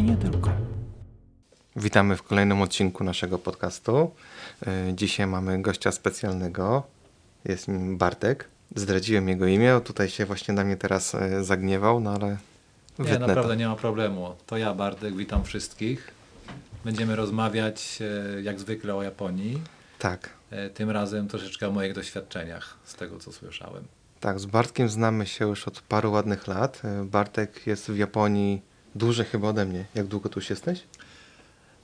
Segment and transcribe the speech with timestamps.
[0.00, 0.50] i nie tylko.
[1.76, 4.10] Witamy w kolejnym odcinku naszego podcastu.
[4.66, 6.82] E, dzisiaj mamy gościa specjalnego.
[7.44, 8.48] Jest nim Bartek.
[8.74, 12.36] Zdradziłem jego imię, tutaj się właśnie na mnie teraz e, zagniewał, no ale
[12.98, 14.34] Nie, naprawdę nie ma problemu.
[14.46, 16.10] To ja, Bartek, witam wszystkich.
[16.84, 17.98] Będziemy rozmawiać
[18.36, 19.62] e, jak zwykle o Japonii.
[19.98, 20.30] Tak,
[20.74, 23.84] Tym razem troszeczkę o moich doświadczeniach, z tego co słyszałem.
[24.20, 24.40] tak.
[24.40, 26.82] Z Bartkiem znamy się już od paru ładnych lat.
[27.04, 29.84] Bartek jest w Japonii dłużej chyba ode mnie.
[29.94, 30.82] Jak długo tu już jesteś?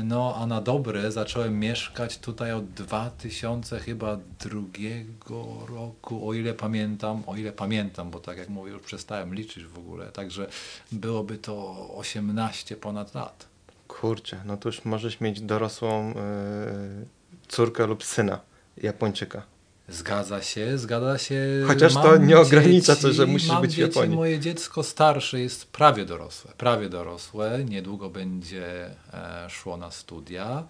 [0.03, 7.23] No, a na dobre zacząłem mieszkać tutaj od 2000 chyba drugiego roku, o ile pamiętam,
[7.27, 10.50] o ile pamiętam, bo tak jak mówię, już przestałem liczyć w ogóle, także
[10.91, 13.55] byłoby to 18 ponad lat.
[14.02, 16.16] Kurczę, no to już możesz mieć dorosłą e,
[17.47, 18.39] córkę lub syna
[18.78, 19.44] Japończyka.
[19.89, 21.64] Zgadza się, zgadza się.
[21.67, 24.16] Chociaż to Mam nie ogranicza to, że musisz mam być dzieci, Japonii.
[24.16, 30.64] Moje dziecko starsze jest prawie dorosłe, prawie dorosłe, niedługo będzie e, szło na studia.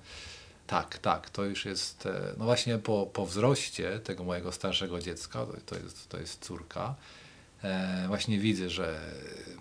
[0.67, 5.45] Tak, tak, to już jest, e, no właśnie po, po wzroście tego mojego starszego dziecka,
[5.45, 6.95] to, to, jest, to jest córka,
[8.07, 8.99] właśnie widzę, że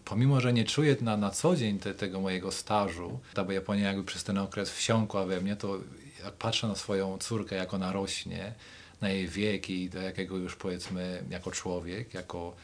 [0.05, 3.87] pomimo, że nie czuję na, na co dzień te, tego mojego stażu, ta bo Japonia
[3.87, 5.79] jakby przez ten okres wsiąkła we mnie, to
[6.25, 8.53] jak patrzę na swoją córkę, jak ona rośnie,
[9.01, 12.55] na jej wiek i do jakiego już powiedzmy jako człowiek, jako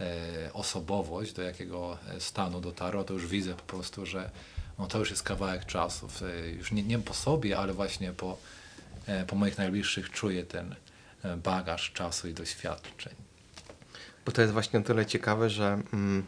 [0.00, 4.30] e, osobowość, do jakiego e, stanu dotarła, to już widzę po prostu, że
[4.78, 6.22] no, to już jest kawałek czasów.
[6.22, 8.38] E, już nie, nie po sobie, ale właśnie po,
[9.06, 10.74] e, po moich najbliższych czuję ten
[11.24, 13.29] e, bagaż czasu i doświadczeń.
[14.26, 16.24] Bo to jest właśnie o tyle ciekawe, że mm,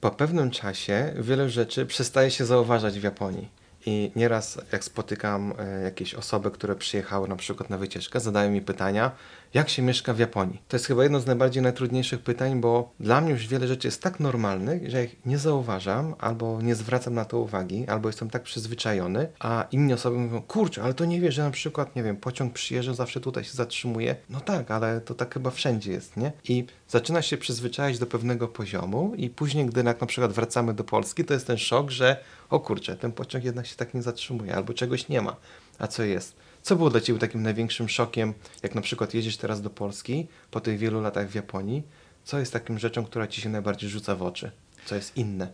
[0.00, 3.48] po pewnym czasie wiele rzeczy przestaje się zauważać w Japonii.
[3.86, 8.60] I nieraz jak spotykam e, jakieś osoby, które przyjechały na przykład na wycieczkę, zadają mi
[8.60, 9.10] pytania,
[9.56, 10.62] jak się mieszka w Japonii.
[10.68, 14.02] To jest chyba jedno z najbardziej najtrudniejszych pytań, bo dla mnie już wiele rzeczy jest
[14.02, 18.42] tak normalnych, że ich nie zauważam, albo nie zwracam na to uwagi, albo jestem tak
[18.42, 22.16] przyzwyczajony, a inni osoby mówią, kurczę, ale to nie wiesz, że na przykład, nie wiem,
[22.16, 24.16] pociąg przyjeżdża, zawsze tutaj się zatrzymuje.
[24.30, 26.32] No tak, ale to tak chyba wszędzie jest, nie?
[26.48, 30.84] I zaczyna się przyzwyczajać do pewnego poziomu i później, gdy jak na przykład wracamy do
[30.84, 32.16] Polski, to jest ten szok, że
[32.50, 35.36] o kurczę, ten pociąg jednak się tak nie zatrzymuje, albo czegoś nie ma.
[35.78, 36.45] A co jest?
[36.66, 40.60] Co było dla Ciebie takim największym szokiem, jak na przykład jedziesz teraz do Polski po
[40.60, 41.82] tych wielu latach w Japonii?
[42.24, 44.50] Co jest takim rzeczą, która Ci się najbardziej rzuca w oczy?
[44.84, 45.48] Co jest inne?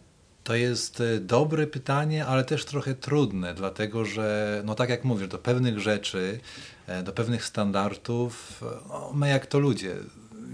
[0.44, 5.28] To jest e, dobre pytanie, ale też trochę trudne, dlatego że, no tak jak mówisz,
[5.28, 6.40] do pewnych rzeczy,
[6.86, 9.96] e, do pewnych standardów, e, no, my jak to ludzie,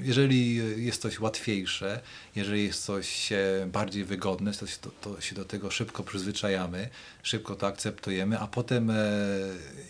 [0.02, 0.54] jeżeli
[0.84, 2.00] jest coś łatwiejsze,
[2.36, 3.28] jeżeli jest coś
[3.66, 6.88] bardziej wygodne, to to, to się do tego szybko przyzwyczajamy,
[7.22, 8.94] szybko to akceptujemy, a potem, e,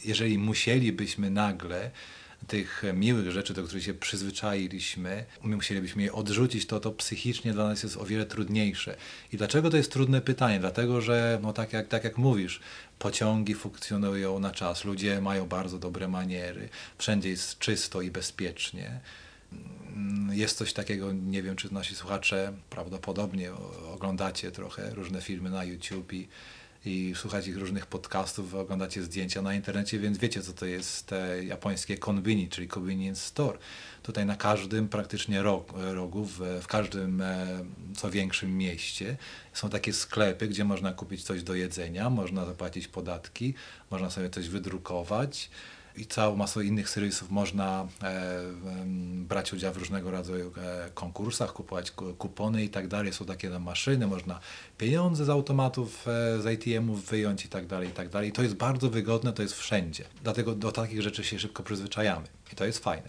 [0.04, 1.90] jeżeli musielibyśmy nagle
[2.46, 7.68] tych miłych rzeczy, do których się przyzwyczailiśmy, my musielibyśmy je odrzucić, to to psychicznie dla
[7.68, 8.96] nas jest o wiele trudniejsze.
[9.32, 10.60] I dlaczego to jest trudne pytanie?
[10.60, 12.60] Dlatego, że no tak, jak, tak jak mówisz,
[12.98, 19.00] pociągi funkcjonują na czas, ludzie mają bardzo dobre maniery, wszędzie jest czysto i bezpiecznie.
[19.52, 23.52] Mm, Jest coś takiego, nie wiem czy nasi słuchacze prawdopodobnie
[23.94, 26.28] oglądacie trochę różne filmy na YouTube i,
[26.84, 31.44] i słuchacie ich różnych podcastów, oglądacie zdjęcia na internecie, więc wiecie co to jest e,
[31.44, 33.58] japońskie konbini, czyli convenience store.
[34.02, 37.46] Tutaj na każdym praktycznie rog, rogu, w, w każdym e,
[37.96, 39.16] co większym mieście
[39.52, 43.54] są takie sklepy, gdzie można kupić coś do jedzenia, można zapłacić podatki,
[43.90, 45.50] można sobie coś wydrukować
[45.98, 48.42] i całą masą innych serwisów można e,
[49.14, 53.12] brać udział w różnego rodzaju e, konkursach, kupować ku- kupony i tak dalej.
[53.12, 54.40] Są takie tam maszyny, można
[54.78, 58.32] pieniądze z automatów, e, z ATM-ów wyjąć i tak dalej, i tak dalej.
[58.32, 60.04] To jest bardzo wygodne, to jest wszędzie.
[60.22, 63.08] Dlatego do takich rzeczy się szybko przyzwyczajamy i to jest fajne.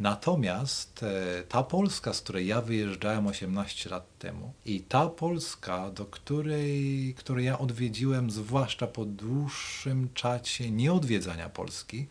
[0.00, 1.04] Natomiast
[1.48, 7.46] ta Polska, z której ja wyjeżdżałem 18 lat temu i ta Polska, do której, której
[7.46, 12.06] ja odwiedziłem, zwłaszcza po dłuższym czacie nieodwiedzania Polski,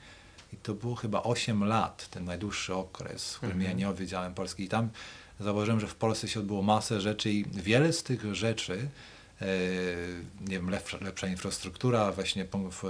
[0.54, 4.64] i to było chyba 8 lat, ten najdłuższy okres, w którym ja nie odwiedziałem Polski.
[4.64, 4.90] I tam
[5.40, 8.90] zauważyłem, że w Polsce się odbyło masę rzeczy i wiele z tych rzeczy,
[9.42, 9.48] e,
[10.42, 12.90] nie wiem, lepsza, lepsza infrastruktura, właśnie w, e,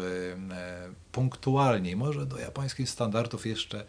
[1.12, 3.86] punktualniej, może do japońskich standardów jeszcze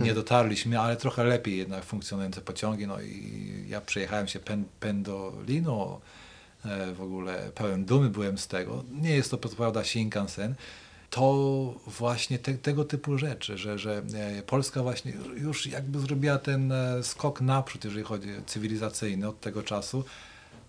[0.00, 2.86] nie dotarliśmy, ale trochę lepiej jednak funkcjonujące pociągi.
[2.86, 6.00] No i ja przejechałem się pen, Pendolino,
[6.64, 8.84] e, w ogóle pełen dumy byłem z tego.
[8.92, 10.54] Nie jest to, prawda, Shinkansen.
[11.10, 16.72] To właśnie te, tego typu rzeczy, że, że e, Polska właśnie już jakby zrobiła ten
[16.72, 20.04] e, skok naprzód, jeżeli chodzi o cywilizacyjny od tego czasu.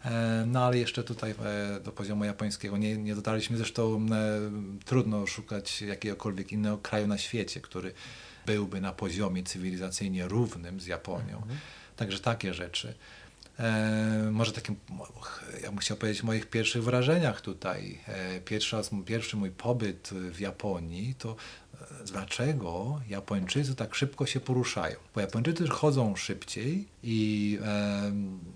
[0.06, 1.36] E, no ale jeszcze tutaj
[1.84, 3.58] do poziomu japońskiego nie, nie dotarliśmy.
[3.58, 4.06] Zresztą
[4.86, 7.94] trudno szukać jakiegokolwiek innego kraju na świecie, który
[8.46, 11.38] byłby na poziomie cywilizacyjnie równym z Japonią.
[11.38, 11.60] Mhm.
[11.96, 12.94] Także takie rzeczy.
[13.60, 14.76] E, może takim,
[15.64, 18.00] ja bym chciał powiedzieć moich pierwszych wrażeniach tutaj.
[18.08, 21.36] E, pierwszy, raz, pierwszy mój pobyt w Japonii to
[22.12, 24.96] dlaczego Japończycy tak szybko się poruszają.
[25.16, 28.12] Bo Japończycy chodzą szybciej i e,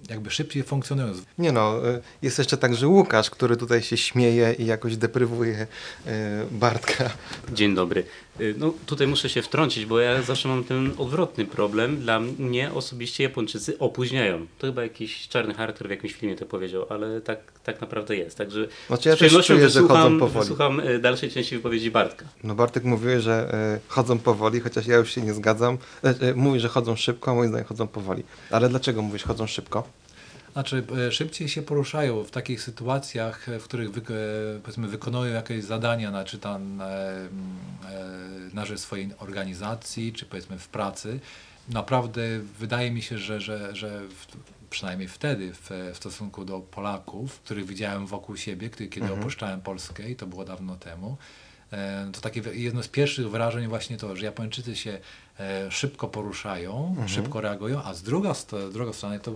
[0.10, 1.13] jakby szybciej funkcjonują.
[1.38, 5.68] Nie no, e, jest jeszcze także Łukasz, który tutaj się śmieje i jakoś deprywuje
[6.06, 7.10] e, Bartka.
[7.54, 8.04] Dzień dobry.
[8.39, 11.98] E, no tutaj muszę się wtrącić, bo ja zawsze mam ten odwrotny problem.
[11.98, 14.48] Dla mnie osobiście Japończycy opóźniają.
[14.60, 18.38] To chyba jakiś czarny charakter w jakimś filmie to powiedział, ale tak, tak naprawdę jest.
[18.38, 22.25] Także znaczy ja z przyjemnością czuję, wysłucham, wysłucham dalszej części wypowiedzi Bartka.
[22.44, 25.78] No Bartek mówił, że e, chodzą powoli, chociaż ja już się nie zgadzam.
[26.04, 28.24] E, e, mówi, że chodzą szybko, a moim zdaniem chodzą powoli.
[28.52, 29.84] Ale dlaczego mówisz chodzą szybko?
[30.54, 34.02] Znaczy, szybciej się poruszają w takich sytuacjach, w których wy,
[34.64, 36.82] powiedzmy, wykonują jakieś zadania na, czy tam,
[38.54, 41.20] na rzecz swojej organizacji, czy powiedzmy w pracy.
[41.70, 42.22] Naprawdę
[42.60, 44.28] wydaje mi się, że, że, że w,
[44.70, 49.20] przynajmniej wtedy w, w, stosunku do Polaków, których widziałem wokół siebie, kiedy mhm.
[49.20, 51.43] opuszczałem Polskę i to było dawno temu, E,
[52.14, 55.00] to takie jedno z pierwszych wrażeń właśnie to, że Japończycy się
[55.40, 57.10] e, szybko poruszają, mhm.
[57.10, 59.36] szybko reagują, a z druga, z drugiej strony to e,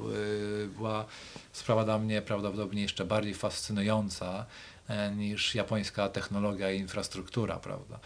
[0.67, 1.05] była
[1.51, 4.45] sprawa dla mnie prawdopodobnie jeszcze bardziej fascynująca
[5.15, 7.99] niż japońska technologia i infrastruktura, prawda?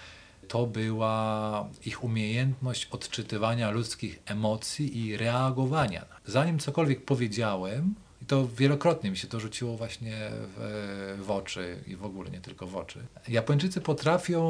[0.48, 6.06] To była ich umiejętność odczytywania ludzkich emocji i reagowania.
[6.26, 11.96] Zanim cokolwiek powiedziałem, i to wielokrotnie mi się to rzuciło właśnie w, w, oczy i
[11.96, 13.00] w ogóle nie tylko w oczy.
[13.28, 14.42] Japończycy potrafią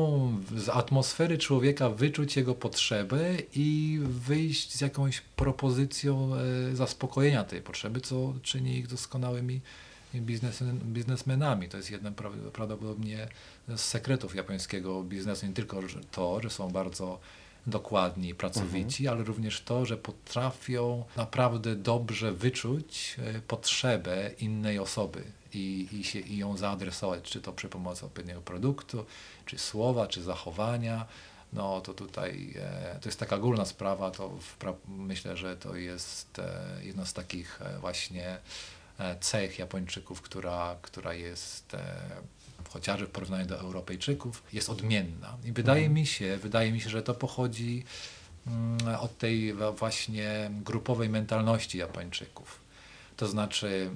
[0.57, 3.19] z atmosfery człowieka wyczuć jego potrzebę
[3.55, 9.61] i wyjść z jakąś propozycją e, zaspokojenia tej potrzeby, co czyni ich doskonałymi
[10.15, 11.69] biznes, biznesmenami.
[11.69, 12.13] To jest jeden
[12.53, 13.27] prawdopodobnie
[13.67, 15.47] z sekretów japońskiego biznesu.
[15.47, 15.79] Nie tylko
[16.11, 17.19] to, że są bardzo
[17.67, 19.17] dokładni, pracowici, mhm.
[19.17, 25.23] ale również to, że potrafią naprawdę dobrze wyczuć e, potrzebę innej osoby
[25.53, 29.05] i, i, się, i ją zaadresować, czy to przy pomocy odpowiedniego produktu,
[29.45, 31.05] czy słowa, czy zachowania.
[31.53, 34.37] No to tutaj e, to jest taka górna sprawa, to
[34.87, 38.37] myślę, że to jest e, jedna z takich właśnie
[39.19, 41.75] cech Japończyków, która, która jest
[42.73, 45.37] chociażby w porównaniu do Europejczyków, jest odmienna.
[45.45, 45.93] I wydaje mhm.
[45.93, 47.83] mi się, wydaje mi się, że to pochodzi
[48.47, 52.61] mm, od tej właśnie grupowej mentalności Japończyków.
[53.17, 53.89] To znaczy,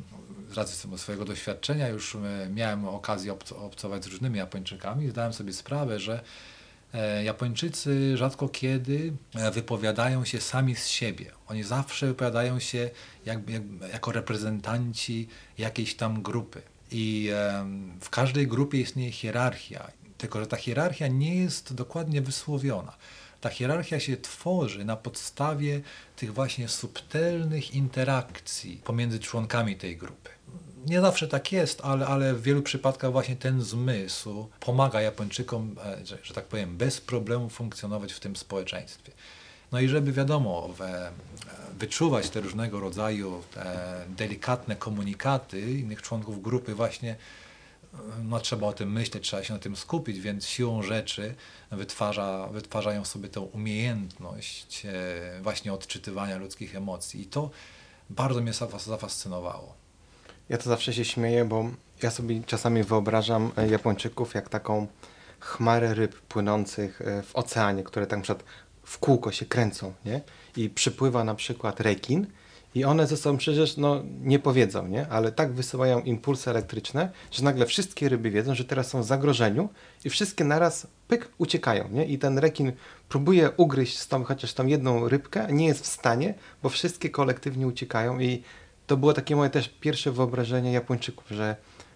[0.49, 5.53] z racji swojego doświadczenia, już e, miałem okazję obcować z różnymi Japończykami i zdałem sobie
[5.53, 6.23] sprawę, że
[6.93, 11.31] e, Japończycy rzadko kiedy e, wypowiadają się sami z siebie.
[11.47, 12.89] Oni zawsze wypowiadają się
[13.25, 13.63] jak, jak,
[13.93, 15.27] jako reprezentanci
[15.57, 16.61] jakiejś tam grupy.
[16.91, 17.29] I
[18.01, 22.93] w każdej grupie istnieje hierarchia, tylko że ta hierarchia nie jest dokładnie wysłowiona.
[23.41, 25.81] Ta hierarchia się tworzy na podstawie
[26.15, 30.29] tych właśnie subtelnych interakcji pomiędzy członkami tej grupy.
[30.85, 36.05] Nie zawsze tak jest, ale, ale w wielu przypadkach właśnie ten zmysł pomaga Japończykom, e,
[36.05, 39.11] że, że tak powiem, bez problemu funkcjonować w tym społeczeństwie.
[39.71, 40.69] No i żeby wiadomo,
[41.79, 43.43] wyczuwać te różnego rodzaju
[44.09, 47.15] delikatne komunikaty innych członków grupy właśnie
[48.23, 51.35] no, trzeba o tym myśleć, trzeba się na tym skupić, więc siłą rzeczy
[51.71, 57.49] wytwarza, wytwarzają sobie tę umiejętność e, właśnie odczytywania ludzkich emocji i to
[58.09, 58.53] bardzo mnie
[58.85, 59.73] zafascynowało.
[60.49, 61.69] Ja to zawsze się śmieję, bo
[62.03, 64.87] ja sobie czasami wyobrażam e, Japończyków jak taką
[65.39, 68.43] chmarę ryb płynących e, w oceanie, które tak przykład
[68.83, 70.21] w kółko się kręcą, nie?
[70.57, 72.27] I przypływa na przykład rekin
[72.75, 75.07] i one ze sobą przecież no, nie powiedzą, nie?
[75.07, 79.69] Ale tak wysyłają impulsy elektryczne, że nagle wszystkie ryby wiedzą, że teraz są w zagrożeniu
[80.05, 82.05] i wszystkie naraz pyk uciekają, nie?
[82.05, 82.71] I ten rekin
[83.09, 86.33] próbuje ugryźć tą, chociaż tą jedną rybkę, nie jest w stanie,
[86.63, 88.43] bo wszystkie kolektywnie uciekają i
[88.87, 91.55] to było takie moje też pierwsze wyobrażenie Japończyków, że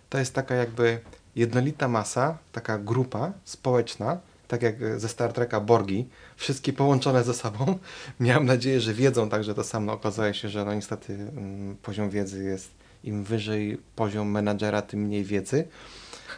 [0.09, 0.99] to jest taka jakby
[1.35, 4.17] jednolita masa, taka grupa społeczna,
[4.49, 7.77] tak jak ze Star Treka Borgi, wszystkie połączone ze sobą.
[8.19, 9.93] Miałem nadzieję, że wiedzą także to samo.
[9.93, 12.71] Okazało się, że no niestety mm, poziom wiedzy jest
[13.03, 15.67] im wyżej poziom menadżera, tym mniej wiedzy.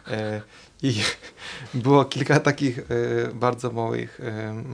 [0.08, 0.40] E,
[0.82, 0.94] I
[1.74, 2.84] było kilka takich e,
[3.34, 4.64] bardzo małych, e,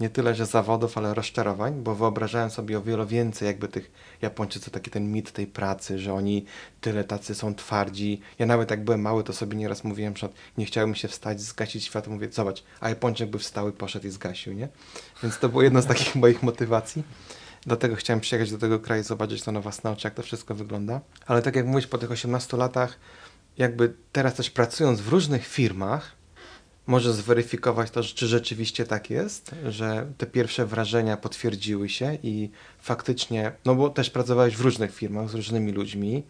[0.00, 3.90] nie tyle że zawodów, ale rozczarowań, bo wyobrażałem sobie o wiele więcej jakby tych
[4.22, 6.44] Japończycy, taki ten mit tej pracy, że oni
[6.80, 8.20] tyle tacy są twardzi.
[8.38, 11.84] Ja nawet jak byłem mały, to sobie nieraz mówiłem, że nie chciałem się wstać, zgasić
[11.84, 14.68] światło, mówię, zobacz, a Japończyk by wstał i poszedł i zgasił, nie?
[15.22, 17.02] Więc to było jedno z takich moich motywacji.
[17.66, 21.00] Dlatego chciałem przyjechać do tego kraju, zobaczyć to na własne oczy, jak to wszystko wygląda.
[21.26, 22.98] Ale tak jak mówisz, po tych 18 latach,
[23.58, 26.16] jakby teraz też pracując w różnych firmach,
[26.86, 33.52] może zweryfikować to, czy rzeczywiście tak jest, że te pierwsze wrażenia potwierdziły się i faktycznie,
[33.64, 36.22] no bo też pracowałeś w różnych firmach z różnymi ludźmi.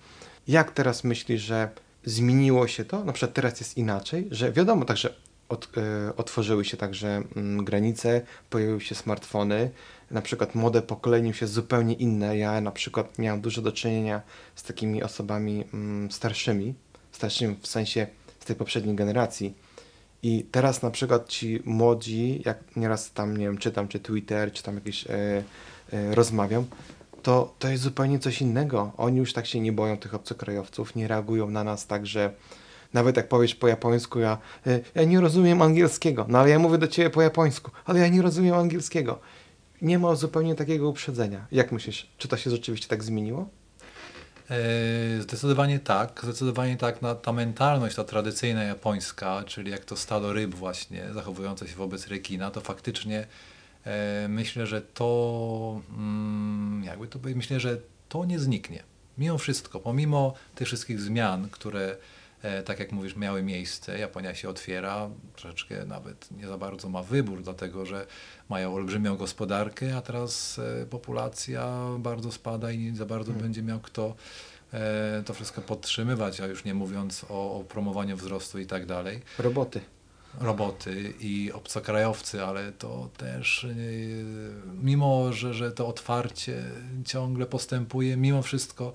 [0.49, 1.69] Jak teraz myślisz, że
[2.05, 3.05] zmieniło się to?
[3.05, 5.15] Na przykład teraz jest inaczej, że wiadomo, także
[5.49, 5.65] od,
[6.09, 7.23] y, otworzyły się także
[7.61, 9.71] y, granice, pojawiły się smartfony,
[10.11, 12.39] na przykład młode pokolenie jest zupełnie inne.
[12.39, 14.23] Ja na przykład miałem dużo do czynienia
[14.55, 15.65] z takimi osobami
[16.09, 16.75] y, starszymi,
[17.25, 18.07] starszymi w sensie
[18.41, 19.55] z tej poprzedniej generacji.
[20.23, 24.63] I teraz na przykład ci młodzi, jak nieraz tam, nie wiem, czytam, czy Twitter, czy
[24.63, 25.11] tam jakieś e,
[25.93, 26.65] e, rozmawiam,
[27.23, 28.93] to, to jest zupełnie coś innego.
[28.97, 32.33] Oni już tak się nie boją tych obcokrajowców, nie reagują na nas tak, że
[32.93, 36.79] nawet jak powiesz po japońsku, ja, e, ja nie rozumiem angielskiego, no ale ja mówię
[36.79, 39.19] do ciebie po japońsku, ale ja nie rozumiem angielskiego.
[39.83, 41.47] Nie ma zupełnie takiego uprzedzenia.
[41.53, 43.49] Jak myślisz, czy to się rzeczywiście tak zmieniło?
[44.55, 46.21] E, zdecydowanie tak.
[46.23, 46.99] Zdecydowanie tak.
[47.23, 52.51] Ta mentalność, ta tradycyjna japońska, czyli jak to stado ryb właśnie zachowujące się wobec rekina,
[52.51, 53.27] to faktycznie
[53.85, 57.77] e, myślę, że to mm, jakby to myślę, że
[58.09, 58.83] to nie zniknie.
[59.19, 61.97] Mimo wszystko, pomimo tych wszystkich zmian, które
[62.65, 63.99] tak jak mówisz, miały miejsce.
[63.99, 68.07] Japonia się otwiera, troszeczkę nawet nie za bardzo ma wybór, dlatego że
[68.49, 73.43] mają olbrzymią gospodarkę, a teraz e, populacja bardzo spada i nie za bardzo hmm.
[73.43, 74.15] będzie miał kto
[74.73, 79.23] e, to wszystko podtrzymywać, a już nie mówiąc o, o promowaniu wzrostu i tak dalej.
[79.39, 79.81] Roboty.
[80.41, 83.75] Roboty i obcokrajowcy, ale to też, e,
[84.83, 86.63] mimo że, że to otwarcie
[87.05, 88.93] ciągle postępuje, mimo wszystko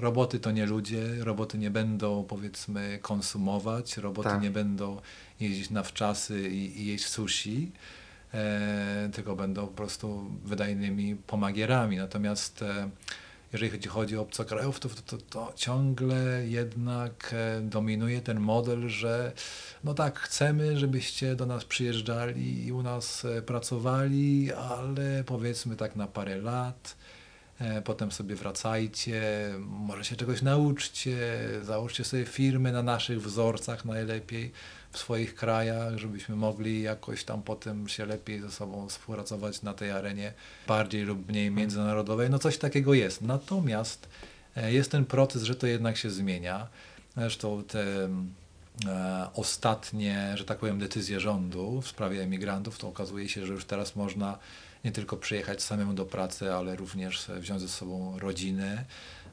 [0.00, 4.42] roboty to nie ludzie, roboty nie będą powiedzmy konsumować, roboty tak.
[4.42, 5.00] nie będą
[5.40, 7.72] jeździć na wczasy i, i jeść sushi,
[8.34, 11.96] e, tylko będą po prostu wydajnymi pomagierami.
[11.96, 12.90] Natomiast e,
[13.52, 19.32] jeżeli chodzi o obcokrajów, to, to, to, ciągle jednak e, dominuje ten model, że
[19.84, 25.96] no tak, chcemy, żebyście do nas przyjeżdżali i u nas e, pracowali, ale powiedzmy tak
[25.96, 26.96] na parę lat,
[27.84, 29.22] potem sobie wracajcie,
[29.58, 31.18] może się czegoś nauczcie,
[31.62, 34.52] załóżcie sobie firmy na naszych wzorcach najlepiej
[34.96, 39.90] w swoich krajach, żebyśmy mogli jakoś tam potem się lepiej ze sobą współpracować na tej
[39.90, 40.32] arenie
[40.66, 42.30] bardziej lub mniej międzynarodowej.
[42.30, 43.22] No coś takiego jest.
[43.22, 44.08] Natomiast
[44.56, 46.66] e, jest ten proces, że to jednak się zmienia.
[47.16, 48.08] Zresztą te
[48.86, 53.64] e, ostatnie, że tak powiem, decyzje rządu w sprawie emigrantów, to okazuje się, że już
[53.64, 54.38] teraz można
[54.86, 58.84] nie tylko przyjechać samemu do pracy, ale również wziąć ze sobą rodzinę.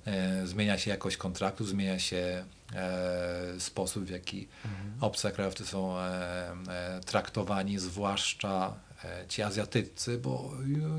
[0.05, 2.45] E, zmienia się jakość kontraktu, zmienia się
[2.75, 4.93] e, sposób, w jaki mhm.
[5.01, 6.53] obcokrajowcy są e,
[7.05, 8.73] traktowani, zwłaszcza
[9.29, 10.51] ci Azjatycy, bo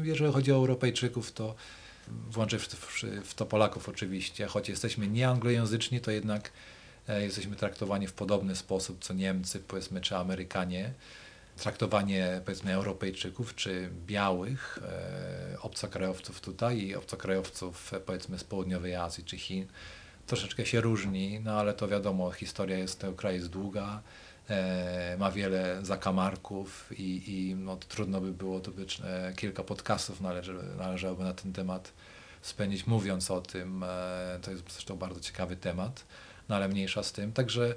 [0.03, 1.55] jeżeli chodzi o Europejczyków, to
[2.09, 2.59] włączę
[3.25, 6.51] w to Polaków oczywiście, choć jesteśmy nieanglojęzyczni, to jednak
[7.09, 10.93] jesteśmy traktowani w podobny sposób co Niemcy, powiedzmy, czy Amerykanie
[11.57, 19.25] traktowanie powiedzmy Europejczyków czy białych e, obcokrajowców tutaj i obcokrajowców e, powiedzmy z południowej Azji
[19.25, 19.67] czy Chin
[20.27, 24.03] troszeczkę się różni, no ale to wiadomo, historia jest, tego kraju jest długa,
[24.49, 30.21] e, ma wiele zakamarków i, i no, trudno by było tu być e, kilka podcastów
[30.21, 31.93] należy, należałoby na ten temat
[32.43, 36.05] spędzić mówiąc o tym, e, to jest zresztą bardzo ciekawy temat,
[36.49, 37.75] no ale mniejsza z tym, także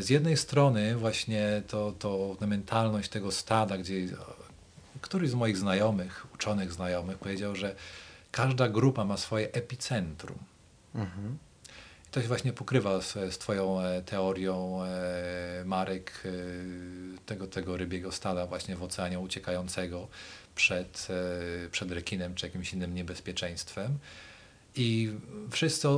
[0.00, 3.94] z jednej strony właśnie to, to mentalność tego stada, gdzie
[5.00, 7.74] któryś z moich znajomych, uczonych znajomych powiedział, że
[8.30, 10.38] każda grupa ma swoje epicentrum.
[10.94, 11.38] Mhm.
[12.08, 16.22] I to się właśnie pokrywa z, z twoją e, teorią e, Marek
[17.26, 20.08] tego, tego rybiego stada właśnie w oceanie uciekającego
[20.54, 21.08] przed,
[21.70, 23.98] przed rekinem czy jakimś innym niebezpieczeństwem.
[24.76, 25.12] I
[25.50, 25.88] wszyscy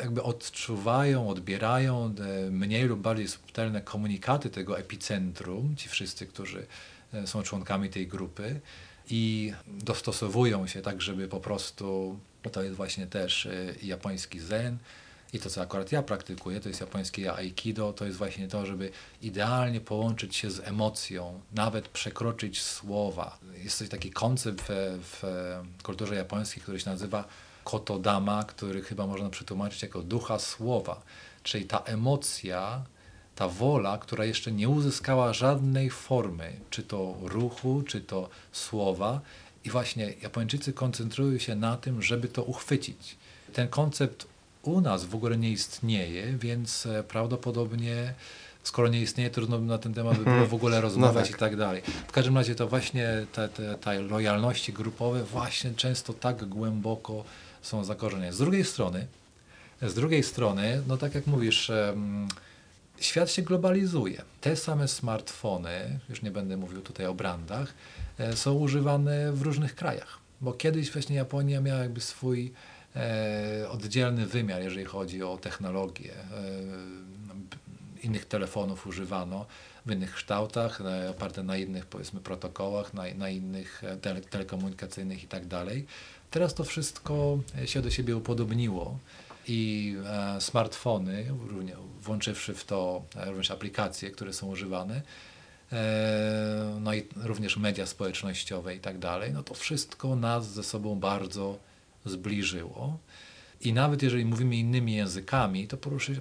[0.00, 2.14] jakby odczuwają, odbierają
[2.50, 6.66] mniej lub bardziej subtelne komunikaty tego epicentrum, ci wszyscy, którzy
[7.12, 8.60] e, są członkami tej grupy
[9.10, 12.18] i dostosowują się tak, żeby po prostu,
[12.52, 14.78] to jest właśnie też e, japoński zen
[15.32, 18.90] i to, co akurat ja praktykuję, to jest japońskie aikido, to jest właśnie to, żeby
[19.22, 23.38] idealnie połączyć się z emocją, nawet przekroczyć słowa.
[23.64, 24.68] Jest coś taki koncept w,
[25.02, 27.28] w kulturze japońskiej, który się nazywa
[27.66, 31.02] kotodama, który chyba można przetłumaczyć jako ducha słowa,
[31.42, 32.82] czyli ta emocja,
[33.36, 39.20] ta wola, która jeszcze nie uzyskała żadnej formy, czy to ruchu, czy to słowa.
[39.64, 43.16] I właśnie Japończycy koncentrują się na tym, żeby to uchwycić.
[43.52, 44.26] Ten koncept
[44.62, 48.14] u nas w ogóle nie istnieje, więc e, prawdopodobnie
[48.62, 51.36] skoro nie istnieje, trudno by na ten temat by było w ogóle rozmawiać tak.
[51.36, 51.82] i tak dalej.
[52.08, 57.24] W każdym razie to właśnie te, te, te lojalności grupowe właśnie często tak głęboko
[57.66, 58.32] są zakorzenione.
[58.32, 59.06] Z drugiej strony,
[59.82, 61.70] z drugiej strony, no tak jak mówisz,
[63.00, 64.22] świat się globalizuje.
[64.40, 67.74] Te same smartfony, już nie będę mówił tutaj o brandach,
[68.18, 70.18] e, są używane w różnych krajach.
[70.40, 72.52] Bo kiedyś właśnie Japonia miała jakby swój
[72.96, 76.12] e, oddzielny wymiar, jeżeli chodzi o technologię.
[76.12, 79.46] E, innych telefonów używano
[79.86, 80.80] w innych kształtach,
[81.10, 85.86] oparte na innych powiedzmy protokołach, na, na innych tele, telekomunikacyjnych i tak dalej.
[86.36, 88.98] Teraz to wszystko się do siebie upodobniło
[89.48, 91.26] i e, smartfony,
[92.00, 95.02] włączywszy w to e, również aplikacje, które są używane,
[95.72, 100.94] e, no i również media społecznościowe i tak dalej, no to wszystko nas ze sobą
[101.00, 101.58] bardzo
[102.04, 102.98] zbliżyło.
[103.60, 105.76] I nawet jeżeli mówimy innymi językami, to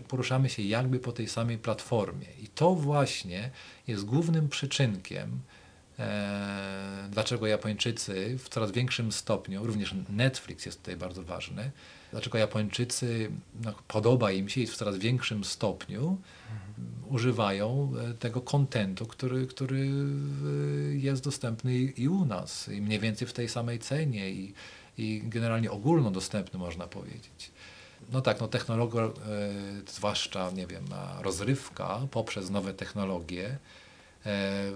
[0.08, 2.28] poruszamy się jakby po tej samej platformie.
[2.44, 3.52] I to właśnie
[3.88, 5.40] jest głównym przyczynkiem,
[6.00, 11.72] e, dlaczego Japończycy w coraz większym stopniu, również Netflix jest tutaj bardzo ważny,
[12.12, 13.32] dlaczego Japończycy
[13.64, 16.18] no, podoba im się i w coraz większym stopniu
[16.52, 17.14] mhm.
[17.14, 23.28] używają e, tego kontentu, który, który e, jest dostępny i u nas, i mniej więcej
[23.28, 24.30] w tej samej cenie.
[24.30, 24.54] I,
[24.98, 27.52] i generalnie ogólnodostępny można powiedzieć.
[28.12, 29.10] No tak, no technologia,
[29.88, 30.86] zwłaszcza, nie wiem,
[31.22, 33.58] rozrywka poprzez nowe technologie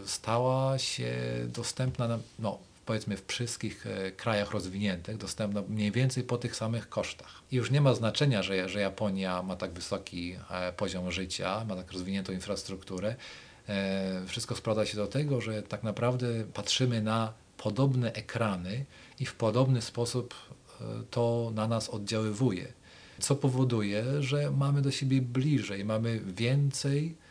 [0.06, 1.14] stała się
[1.48, 6.90] dostępna, na, no powiedzmy w wszystkich e, krajach rozwiniętych, dostępna mniej więcej po tych samych
[6.90, 7.42] kosztach.
[7.52, 10.36] I już nie ma znaczenia, że, że Japonia ma tak wysoki
[10.78, 13.16] poziom życia, ma tak rozwiniętą infrastrukturę.
[14.28, 18.86] Wszystko sprowadza się do tego, że tak naprawdę patrzymy na podobne ekrany
[19.20, 20.34] i w podobny sposób
[20.82, 22.68] e, to na nas oddziaływuje.
[23.20, 27.29] Co powoduje, że mamy do siebie bliżej, mamy więcej e,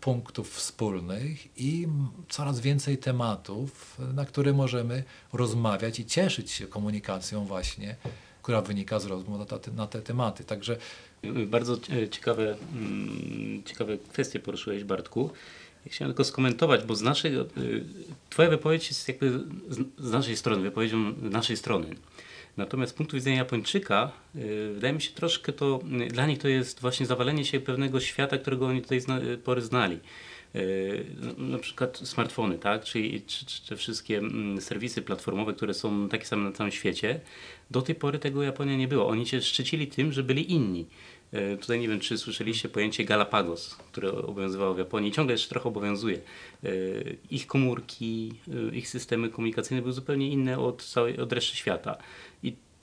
[0.00, 1.88] punktów wspólnych i
[2.28, 7.96] coraz więcej tematów, na które możemy rozmawiać i cieszyć się komunikacją właśnie,
[8.42, 10.44] która wynika z rozmów na te, na te tematy.
[10.44, 10.76] Także
[11.46, 11.76] bardzo
[12.10, 15.30] ciekawe, mm, ciekawe kwestie poruszyłeś Bartku.
[15.86, 17.44] Chciałem tylko skomentować, bo z naszej, y,
[18.30, 19.40] twoja wypowiedź jest jakby
[19.98, 21.86] z naszej strony, wypowiedzią naszej strony.
[22.56, 26.48] Natomiast z punktu widzenia Japończyka, y, wydaje mi się troszkę to, y, dla nich to
[26.48, 29.00] jest właśnie zawalenie się pewnego świata, którego oni do tej
[29.44, 30.00] pory znali.
[31.20, 32.84] No, na przykład smartfony, tak?
[32.84, 37.20] Czyli czy, te wszystkie mm, serwisy platformowe, które są takie same na całym świecie.
[37.70, 39.08] Do tej pory tego Japonia nie było.
[39.08, 40.86] Oni się szczycili tym, że byli inni.
[41.60, 46.18] Tutaj nie wiem, czy słyszeliście pojęcie Galapagos, które obowiązywało w Japonii, ciągle jeszcze trochę obowiązuje.
[47.30, 48.32] Ich komórki,
[48.72, 51.96] ich systemy komunikacyjne były zupełnie inne od, całej, od reszty świata.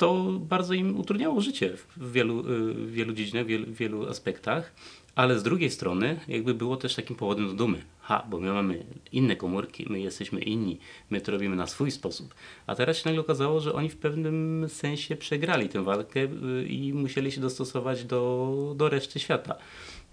[0.01, 4.73] To bardzo im utrudniało życie w wielu, w wielu dziedzinach, w wielu, w wielu aspektach
[5.15, 7.81] ale z drugiej strony jakby było też takim powodem do dumy.
[8.01, 12.33] Ha, bo my mamy inne komórki, my jesteśmy inni, my to robimy na swój sposób.
[12.67, 16.93] A teraz się nagle okazało, że oni w pewnym sensie przegrali tę walkę y, i
[16.93, 19.55] musieli się dostosować do, do reszty świata.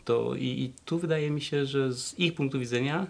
[0.05, 3.07] To, i, I tu wydaje mi się, że z ich punktu widzenia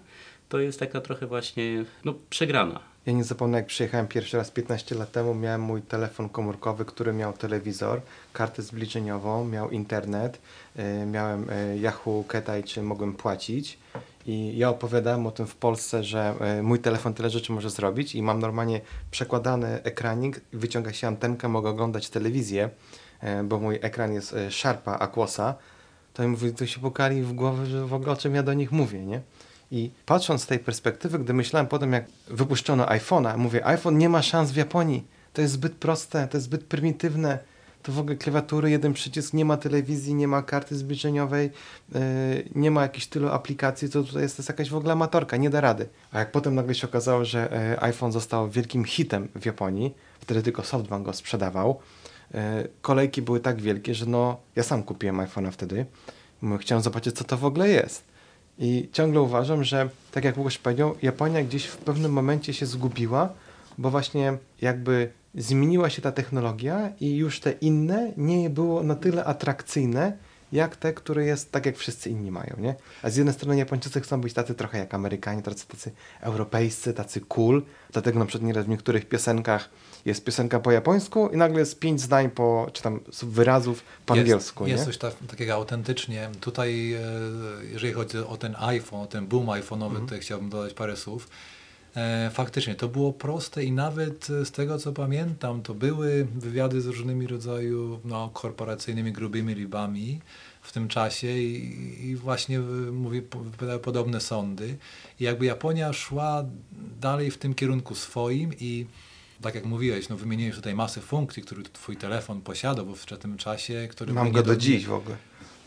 [0.49, 2.88] to jest taka trochę właśnie no, przegrana.
[3.05, 7.13] Ja nie zapomnę, jak przyjechałem pierwszy raz 15 lat temu, miałem mój telefon komórkowy, który
[7.13, 8.01] miał telewizor,
[8.33, 10.39] kartę zbliżeniową, miał internet,
[10.75, 13.79] yy, miałem yy, Yahoo Ketai, czy mogłem płacić.
[14.25, 18.15] I ja opowiadałem o tym w Polsce, że yy, mój telefon tyle rzeczy może zrobić
[18.15, 18.81] i mam normalnie
[19.11, 22.69] przekładany ekranik, wyciąga się antenkę, mogę oglądać telewizję,
[23.43, 25.55] bo mój ekran jest Sharpa Aquosa.
[26.13, 28.53] To mi mówi, to się pokali w głowę, że w ogóle o czym ja do
[28.53, 29.21] nich mówię, nie?
[29.71, 34.21] I patrząc z tej perspektywy, gdy myślałem potem, jak wypuszczono iPhone'a, mówię, iPhone nie ma
[34.21, 35.07] szans w Japonii.
[35.33, 37.39] To jest zbyt proste, to jest zbyt prymitywne.
[37.83, 41.51] To w ogóle klawiatury, jeden przycisk, nie ma telewizji, nie ma karty zbliżeniowej,
[41.91, 41.99] yy,
[42.55, 45.49] nie ma jakichś tylu aplikacji, to tutaj jest, to jest jakaś w ogóle amatorka, nie
[45.49, 45.87] da rady.
[46.11, 50.43] A jak potem nagle się okazało, że yy, iPhone został wielkim hitem w Japonii, wtedy
[50.43, 51.79] tylko SoftBank go sprzedawał,
[52.33, 52.39] yy,
[52.81, 55.85] kolejki były tak wielkie, że no, ja sam kupiłem iPhone'a wtedy.
[56.59, 58.08] Chciałem zobaczyć, co to w ogóle jest.
[58.59, 63.29] I ciągle uważam, że tak jak Łukasz powiedział, Japonia gdzieś w pewnym momencie się zgubiła,
[63.77, 69.25] bo właśnie jakby zmieniła się ta technologia i już te inne nie było na tyle
[69.25, 70.17] atrakcyjne,
[70.51, 72.75] jak te, które jest tak, jak wszyscy inni mają, nie?
[73.03, 77.21] A z jednej strony Japończycy chcą być tacy trochę jak Amerykanie, tacy, tacy europejscy, tacy
[77.21, 79.69] cool, dlatego na przykład nieraz w niektórych piosenkach
[80.05, 84.21] jest piosenka po japońsku i nagle jest pięć zdań po, czy tam wyrazów po jest,
[84.21, 84.67] angielsku.
[84.67, 84.85] Jest nie?
[84.85, 86.29] coś ta, takiego autentycznie.
[86.41, 86.99] Tutaj, e,
[87.71, 90.01] jeżeli chodzi o ten iPhone, o ten boom iPhone'owy, mm.
[90.01, 91.29] tutaj chciałbym dodać parę słów.
[91.95, 96.85] E, faktycznie, to było proste i nawet z tego co pamiętam, to były wywiady z
[96.85, 100.19] różnymi rodzaju no, korporacyjnymi, grubymi rybami,
[100.61, 102.59] w tym czasie i, i właśnie
[102.91, 103.21] mówi,
[103.83, 104.77] podobne sądy.
[105.19, 106.45] I jakby Japonia szła
[107.01, 108.85] dalej w tym kierunku swoim i
[109.41, 113.87] tak jak mówiłeś, no wymieniłeś tutaj masę funkcji, które twój telefon posiadał w ówczesnym czasie.
[113.91, 115.17] Który Mam go do dziś w ogóle.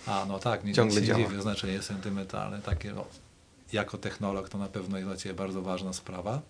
[0.07, 1.21] A, no tak, nie, Ciągle nie działa.
[1.25, 3.05] dziwię, znaczenie sentymentalne, takie no,
[3.73, 6.43] jako technolog to na pewno jest dla Ciebie bardzo ważna sprawa.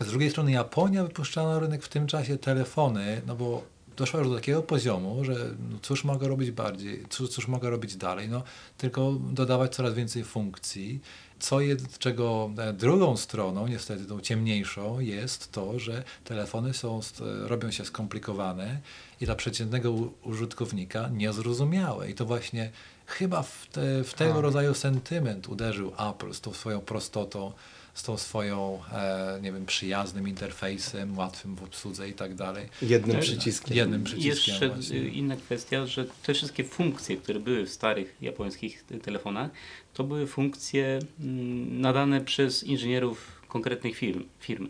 [0.00, 3.62] Z drugiej strony Japonia wypuszczała na rynek w tym czasie telefony, no bo
[3.96, 5.34] doszła już do takiego poziomu, że
[5.70, 8.42] no cóż mogę robić bardziej, cóż, cóż mogę robić dalej, no
[8.78, 11.00] tylko dodawać coraz więcej funkcji,
[11.38, 17.22] co jest, czego e, drugą stroną, niestety tą ciemniejszą, jest to, że telefony są, st-
[17.42, 18.80] robią się skomplikowane
[19.20, 22.10] i dla przeciętnego użytkownika niezrozumiałe.
[22.10, 22.70] I to właśnie
[23.06, 24.42] chyba w, te, w tego Tak.
[24.42, 27.52] rodzaju sentyment uderzył Apple z tą swoją prostotą,
[27.94, 32.68] z tą swoją, e, nie wiem, przyjaznym interfejsem, łatwym w obsłudze i tak dalej.
[32.82, 33.24] Jednym Tak.
[33.24, 33.76] przyciskiem.
[33.76, 34.98] Jednym przyciskiem Jeszcze właśnie.
[34.98, 39.50] inna kwestia, że te wszystkie funkcje, które były w starych japońskich te- telefonach,
[39.94, 44.24] to były funkcje mm, nadane przez inżynierów konkretnych firm.
[44.40, 44.68] firm.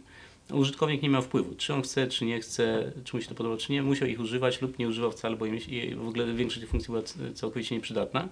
[0.52, 3.57] Użytkownik nie miał wpływu, czy on chce, czy nie chce, czy mu się to podoba,
[3.57, 3.83] czy nie.
[3.83, 5.59] Musiał ich używać lub nie używał wcale, bo im
[5.96, 7.02] w ogóle większość tych funkcji była
[7.35, 8.28] całkowicie nieprzydatna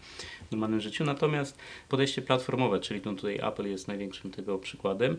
[0.48, 1.04] w normalnym życiu.
[1.04, 5.16] Natomiast podejście platformowe, czyli no tutaj Apple jest największym tego przykładem,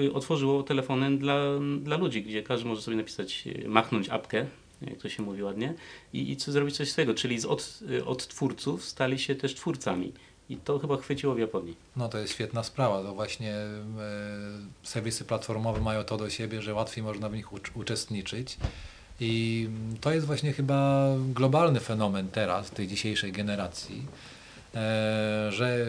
[0.00, 1.36] y, otworzyło telefony dla,
[1.80, 4.46] dla ludzi, gdzie każdy może sobie napisać, y, machnąć apkę,
[4.82, 5.74] jak to się mówi ładnie,
[6.12, 7.14] i, i co zrobić coś z tego.
[7.14, 10.12] Czyli z od, y, od twórców stali się też twórcami.
[10.50, 11.76] I to chyba chwyciło w Japonii.
[11.96, 13.02] No to jest świetna sprawa.
[13.02, 13.78] To właśnie e,
[14.82, 18.56] serwisy platformowe mają to do siebie, że łatwiej można w nich ucz- uczestniczyć.
[19.20, 19.68] I
[20.00, 24.06] to jest właśnie chyba globalny fenomen teraz, tej dzisiejszej generacji,
[24.74, 25.86] e, że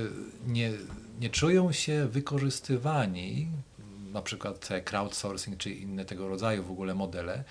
[0.48, 0.72] nie,
[1.20, 3.48] nie czują się wykorzystywani,
[4.14, 7.44] na przykład crowdsourcing czy inne tego rodzaju w ogóle modele,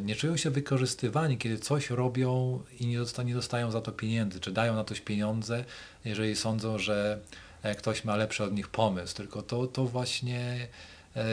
[0.00, 4.40] nie czują się wykorzystywani, kiedy coś robią i nie, dosta, nie dostają za to pieniędzy,
[4.40, 5.64] czy dają na coś pieniądze,
[6.04, 7.20] jeżeli sądzą, że
[7.62, 10.68] e, ktoś ma lepszy od nich pomysł, tylko to, to właśnie
[11.16, 11.24] e,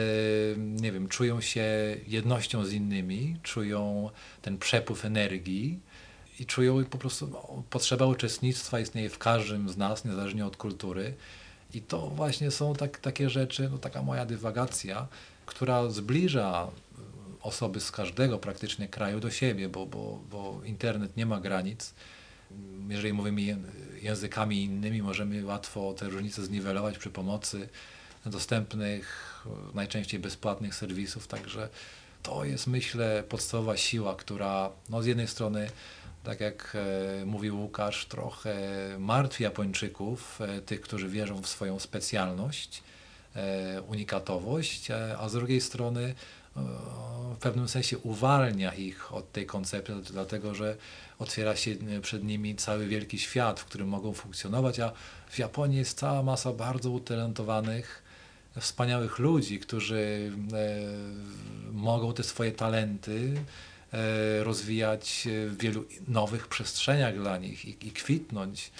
[0.56, 4.10] nie wiem, czują się jednością z innymi, czują
[4.42, 5.80] ten przepływ energii
[6.40, 11.14] i czują po prostu no, potrzeba uczestnictwa istnieje w każdym z nas, niezależnie od kultury.
[11.74, 15.06] I to właśnie są tak, takie rzeczy, no taka moja dywagacja,
[15.46, 16.68] która zbliża
[17.42, 21.94] osoby z każdego praktycznie kraju do siebie, bo, bo, bo internet nie ma granic.
[22.88, 23.62] Jeżeli mówimy ję-
[24.02, 27.68] językami innymi, możemy łatwo te różnice zniwelować przy pomocy
[28.26, 31.26] dostępnych, najczęściej bezpłatnych serwisów.
[31.26, 31.68] Także
[32.22, 35.70] to jest, myślę, podstawowa siła, która no, z jednej strony,
[36.24, 36.76] tak jak
[37.22, 38.56] e, mówił Łukasz, trochę
[38.98, 42.82] martwi Japończyków, e, tych, którzy wierzą w swoją specjalność,
[43.36, 46.14] e, unikatowość, e, a z drugiej strony
[47.34, 50.76] w pewnym sensie uwalnia ich od tej koncepcji, dlatego że
[51.18, 54.92] otwiera się e, przed nimi cały wielki świat, w którym mogą funkcjonować, a
[55.30, 58.02] w Japonii jest cała masa bardzo utalentowanych,
[58.60, 63.34] wspaniałych ludzi, którzy e, mogą te swoje talenty
[63.92, 68.70] e, rozwijać w wielu nowych przestrzeniach dla nich i, kwitnąć.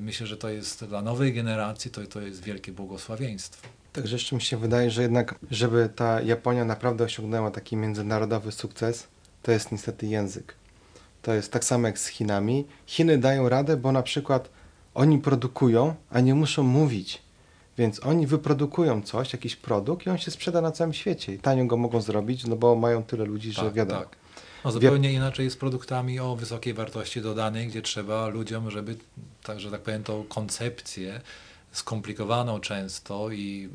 [0.00, 3.68] Myślę, że to jest dla nowej generacji to, to jest wielkie błogosławieństwo.
[3.96, 9.06] Także jeszcze mi się wydaje, że jednak, żeby ta Japonia naprawdę osiągnęła taki międzynarodowy sukces,
[9.42, 10.54] to jest niestety język.
[11.22, 12.64] To jest tak samo jak z Chinami.
[12.86, 14.48] Chiny dają radę, bo na przykład
[14.94, 17.22] oni produkują, a nie muszą mówić.
[17.78, 21.34] Więc oni wyprodukują coś, jakiś produkt i on się sprzeda na całym świecie.
[21.34, 24.00] I tanio go mogą zrobić, no bo mają tyle ludzi, że wiadomo.
[24.00, 24.16] Tak.
[24.64, 28.96] No, zupełnie inaczej jest z produktami o wysokiej wartości dodanej, gdzie trzeba ludziom, żeby,
[29.42, 31.20] tak, że tak powiem, tą koncepcję
[31.76, 33.68] skomplikowaną często i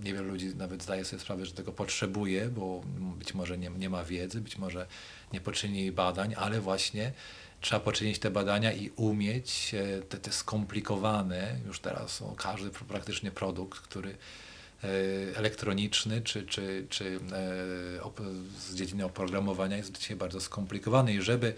[0.00, 2.82] e, niewielu ludzi nawet zdaje sobie sprawę, że tego potrzebuje, bo
[3.18, 4.86] być może nie, nie ma wiedzy, być może
[5.32, 7.12] nie poczyni badań, ale właśnie
[7.60, 12.84] trzeba poczynić te badania i umieć e, te, te skomplikowane, już teraz o, każdy pr-
[12.84, 14.88] praktycznie produkt, który e,
[15.36, 18.20] elektroniczny czy, czy, czy e,
[18.58, 21.54] z dziedziny oprogramowania jest dzisiaj bardzo skomplikowany i żeby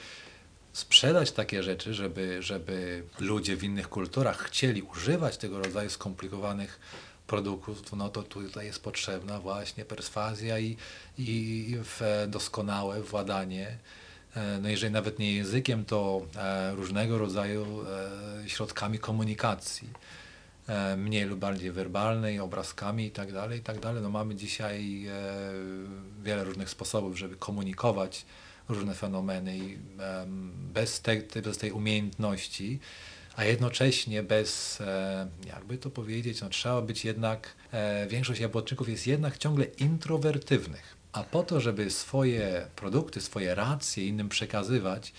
[0.73, 6.81] sprzedać takie rzeczy, żeby, żeby ludzie w innych kulturach chcieli używać tego rodzaju skomplikowanych
[7.27, 10.77] produktów, no to tutaj jest potrzebna właśnie perswazja i,
[11.19, 11.77] i
[12.29, 13.79] doskonałe władanie
[14.37, 17.85] e, no jeżeli nawet nie językiem, to e, różnego rodzaju
[18.45, 19.89] e, środkami komunikacji
[20.97, 23.77] mniej lub bardziej werbalnej, obrazkami i tak dalej, i tak.
[24.03, 25.07] No mamy dzisiaj
[26.23, 28.25] wiele różnych sposobów, żeby komunikować
[28.71, 29.79] różne fenomeny i
[30.75, 32.79] bez, te, bez tej umiejętności,
[33.37, 34.83] a jednocześnie bez,
[35.47, 40.97] jakby to powiedzieć, no trzeba być jednak, e, większość Japończyków jest jednak ciągle introwertywnych.
[41.13, 45.13] A po to, żeby swoje produkty, swoje racje innym przekazywać,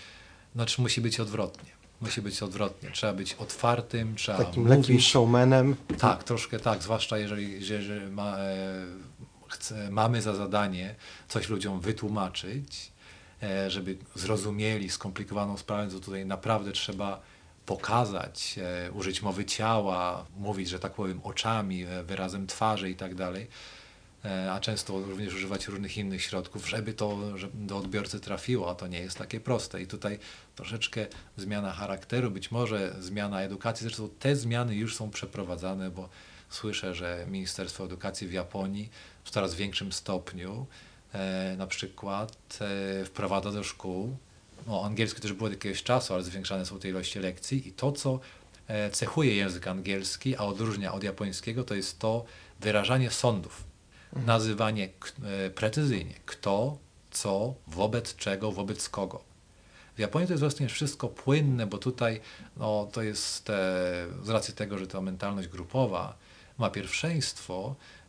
[0.54, 1.70] Znaczy musi być odwrotnie.
[2.00, 2.90] Musi być odwrotnie.
[2.90, 4.78] Trzeba być otwartym, trzeba Takim mówić.
[4.78, 5.76] lekkim showmanem.
[5.98, 8.84] Tak, troszkę tak, zwłaszcza jeżeli, jeżeli ma, e,
[9.48, 10.94] chce, mamy za zadanie
[11.28, 12.91] coś ludziom wytłumaczyć,
[13.68, 17.20] żeby zrozumieli skomplikowaną sprawę, to tutaj naprawdę trzeba
[17.66, 23.14] pokazać, e, użyć mowy ciała, mówić, że tak powiem, oczami, e, wyrazem twarzy i tak
[23.14, 23.46] dalej,
[24.24, 28.74] e, a często również używać różnych innych środków, żeby to żeby do odbiorcy trafiło, a
[28.74, 29.82] to nie jest takie proste.
[29.82, 30.18] I tutaj
[30.56, 36.08] troszeczkę zmiana charakteru, być może zmiana edukacji, zresztą te zmiany już są przeprowadzane, bo
[36.50, 38.90] słyszę, że Ministerstwo Edukacji w Japonii
[39.24, 40.91] w coraz większym stopniu e,
[41.58, 42.58] na przykład
[43.00, 44.16] e, wprowadza do szkół,
[44.66, 47.92] no angielski też było od jakiegoś czasu, ale zwiększane są te ilości lekcji i to,
[47.92, 48.20] co
[48.68, 52.24] e, cechuje język angielski, a odróżnia od japońskiego, to jest to
[52.60, 53.64] wyrażanie sądów,
[54.26, 55.08] nazywanie k-
[55.46, 56.78] e, precyzyjnie kto,
[57.10, 59.24] co, wobec czego, wobec kogo.
[59.96, 62.20] W Japonii to jest właśnie wszystko płynne, bo tutaj
[62.56, 63.54] no, to jest e,
[64.22, 66.16] z racji tego, że ta mentalność grupowa
[66.58, 68.01] ma pierwszeństwo, e,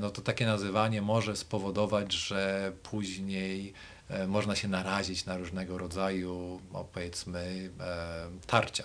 [0.00, 3.72] no to takie nazywanie może spowodować, że później
[4.08, 8.84] e, można się narazić na różnego rodzaju, no, powiedzmy, e, tarcia.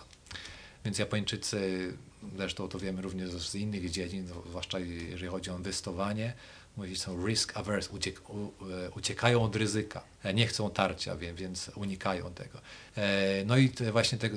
[0.86, 1.94] Więc Japończycy,
[2.38, 6.34] zresztą to wiemy również z innych dziedzin, zwłaszcza jeżeli chodzi o inwestowanie,
[6.78, 12.34] mówi, są risk averse, uciek, e, uciekają od ryzyka, E, nie chcą tarcia, więc unikają
[12.34, 12.60] tego.
[12.98, 14.30] E, No i właśnie te-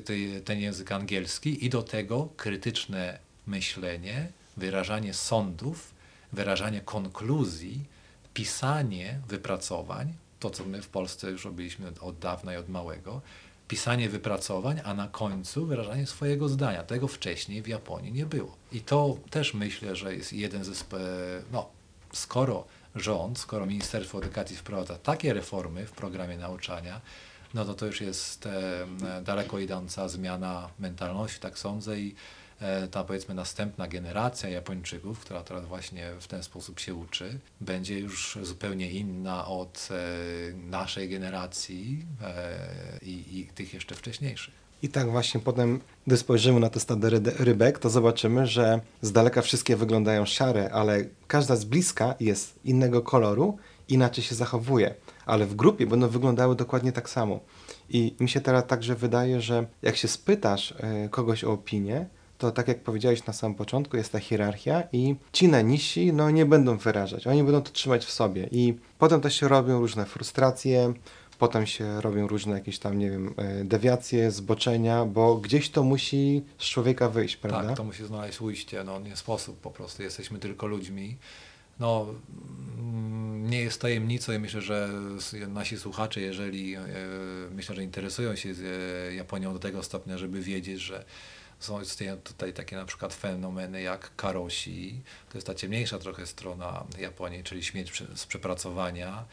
[0.44, 5.93] ten język angielski i do tego krytyczne myślenie, wyrażanie sądów,
[6.34, 7.84] wyrażanie konkluzji,
[8.34, 13.20] pisanie wypracowań, to co my w Polsce już robiliśmy od dawna i od małego,
[13.68, 16.82] pisanie wypracowań, a na końcu wyrażanie swojego zdania.
[16.82, 18.56] Tego wcześniej w Japonii nie było.
[18.72, 20.72] I to też myślę, że jest jeden ze,
[21.52, 21.68] no,
[22.12, 27.00] skoro rząd, skoro Ministerstwo Edukacji wprowadza takie reformy w programie nauczania,
[27.54, 28.86] no to to już jest e,
[29.22, 32.14] daleko idąca zmiana mentalności, tak sądzę i
[32.90, 38.38] ta powiedzmy następna generacja Japończyków, która teraz właśnie w ten sposób się uczy, będzie już
[38.42, 44.54] zupełnie inna od e, naszej generacji e, i, i tych jeszcze wcześniejszych.
[44.82, 49.12] I tak właśnie potem, gdy spojrzymy na te stado ryde- rybek, to zobaczymy, że z
[49.12, 54.94] daleka wszystkie wyglądają szare, ale każda z bliska jest innego koloru, inaczej się zachowuje.
[55.26, 57.40] Ale w grupie będą wyglądały dokładnie tak samo.
[57.88, 62.06] I mi się teraz także wydaje, że jak się spytasz e, kogoś o opinię,
[62.38, 66.30] to tak jak powiedziałeś na samym początku, jest ta hierarchia i ci na niżsi no,
[66.30, 68.48] nie będą wyrażać, oni będą to trzymać w sobie.
[68.52, 70.94] I potem też się robią różne frustracje,
[71.38, 76.42] potem się robią różne jakieś tam, nie wiem, e, dewiacje, zboczenia, bo gdzieś to musi
[76.58, 77.68] z człowieka wyjść, prawda?
[77.68, 81.16] Tak, to musi znaleźć ujście, no nie sposób po prostu, jesteśmy tylko ludźmi.
[81.80, 82.06] No,
[82.78, 84.88] mm, nie jest tajemnicą i myślę, że
[85.48, 86.84] nasi słuchacze, jeżeli e,
[87.50, 91.04] myślę, że interesują się z, e, Japonią do tego stopnia, żeby wiedzieć, że
[91.64, 91.80] są
[92.24, 97.64] tutaj takie na przykład fenomeny jak karoshi, to jest ta ciemniejsza trochę strona Japonii, czyli
[97.64, 99.24] śmierć z przepracowania.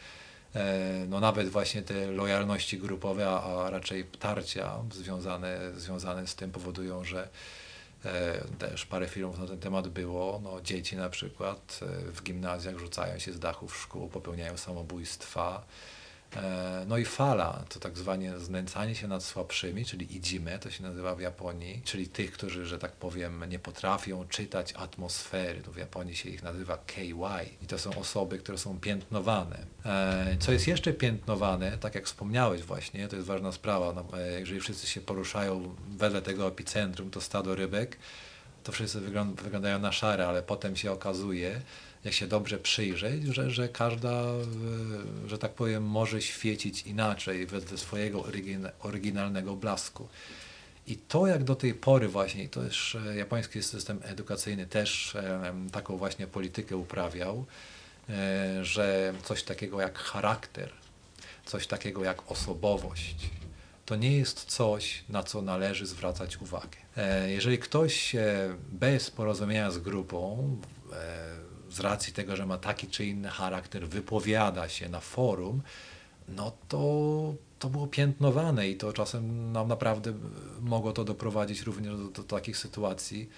[0.54, 6.50] E, No nawet właśnie te lojalności grupowe, a, a raczej tarcia związane, związane z tym
[6.50, 7.28] powodują, że
[8.04, 10.40] E, Też parę filmów na ten temat było.
[10.44, 15.64] No, dzieci na przykład e, w gimnazjach rzucają się z dachów szkół, popełniają samobójstwa.
[16.36, 20.82] E, No i fala, to tak zwane znęcanie się nad słabszymi, czyli idzime, to się
[20.82, 25.60] nazywa w Japonii, czyli tych, którzy, że tak powiem, nie potrafią czytać atmosfery.
[25.62, 27.12] W Japonii się ich nazywa KY.
[27.62, 29.58] I to są osoby, które są piętnowane.
[29.86, 34.40] E, Co jest jeszcze piętnowane, tak jak wspomniałeś właśnie, to jest ważna sprawa, no, e,
[34.40, 37.96] jeżeli wszyscy się poruszają wedle tego epicentrum, to stado rybek,
[38.64, 41.60] to wszyscy wygląd- wyglądają na szare, ale potem się okazuje,
[42.04, 47.78] jak się dobrze przyjrzeć, że, że każda, e, że tak powiem, może świecić inaczej wedle
[47.78, 50.08] swojego orygina- oryginalnego blasku.
[50.86, 55.54] I to jak do tej pory właśnie, to też e, japoński system edukacyjny też e,
[55.72, 57.44] taką właśnie politykę uprawiał,
[58.62, 60.70] że coś takiego jak charakter,
[61.44, 63.16] coś takiego jak osobowość,
[63.86, 66.78] to nie jest coś, na co należy zwracać uwagę.
[67.26, 68.16] Jeżeli ktoś
[68.72, 70.56] bez porozumienia z grupą,
[71.72, 75.62] z racji tego, że ma taki czy inny charakter, wypowiada się na forum,
[76.28, 80.12] no to to było piętnowane i to czasem nam naprawdę
[80.60, 83.28] mogło to doprowadzić również do, do takich sytuacji,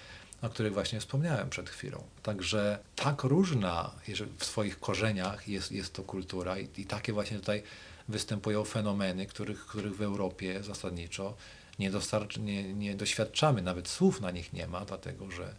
[0.41, 2.03] o których właśnie wspomniałem przed chwilą.
[2.23, 3.91] Także tak różna
[4.37, 7.63] w swoich korzeniach jest, jest to kultura i, i takie właśnie tutaj
[8.09, 11.35] występują fenomeny, których, których w Europie zasadniczo
[11.79, 15.55] nie, dostarcz, nie, nie doświadczamy, nawet słów na nich nie ma, dlatego że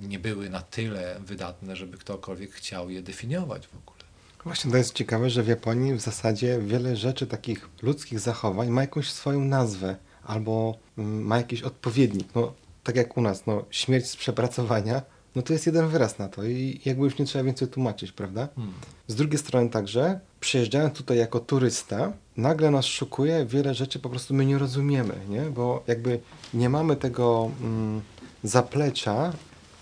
[0.00, 4.00] nie były na tyle wydatne, żeby ktokolwiek chciał je definiować w ogóle.
[4.44, 8.80] Właśnie to jest ciekawe, że w Japonii w zasadzie wiele rzeczy, takich ludzkich zachowań ma
[8.80, 12.28] jakąś swoją nazwę albo mm, ma jakiś odpowiednik.
[12.34, 15.02] No, tak jak u nas, no, śmierć z przepracowania,
[15.34, 18.48] no to jest jeden wyraz na to i jakby już nie trzeba więcej tłumaczyć, prawda?
[18.56, 18.74] Hmm.
[19.06, 24.34] Z drugiej strony także, przyjeżdżając tutaj jako turysta, nagle nas szokuje, wiele rzeczy po prostu
[24.34, 25.42] my nie rozumiemy, nie?
[25.42, 26.20] Bo jakby
[26.54, 28.00] nie mamy tego mm,
[28.44, 29.32] zaplecza,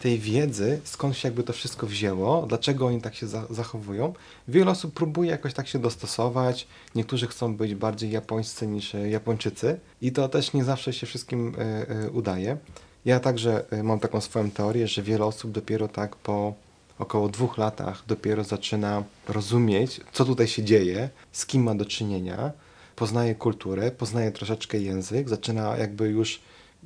[0.01, 4.15] tej wiedzy, skąd się jakby to wszystko wzięło, dlaczego oni tak się za zachowują.
[4.49, 9.81] Wiele osób próbuje jakoś tak się dostosować, niektórzy chcą być bardziej japońscy niż e, Japończycy
[10.03, 12.57] i to też nie zawsze się wszystkim y, y, udaje.
[13.05, 16.55] Ja także mam taką swoją teorię, że wiele osób dopiero tak po
[16.99, 22.53] około dwóch latach dopiero zaczyna rozumieć, co tutaj się dzieje, z kim ma do czynienia,
[22.97, 26.41] poznaje kulturę, poznaje troszeczkę język, zaczyna jakby już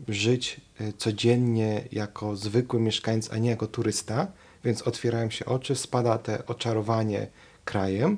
[0.08, 0.60] żyć
[0.98, 4.26] codziennie jako zwykły mieszkańc, a nie jako turysta,
[4.64, 7.26] więc otwierają się oczy, spada te oczarowanie
[7.64, 8.16] krajem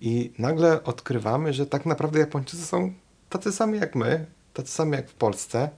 [0.00, 2.92] i nagle odkrywamy, że tak naprawdę Japończycy są
[3.28, 5.70] tacy sami jak my, tacy sami jak w Polsce,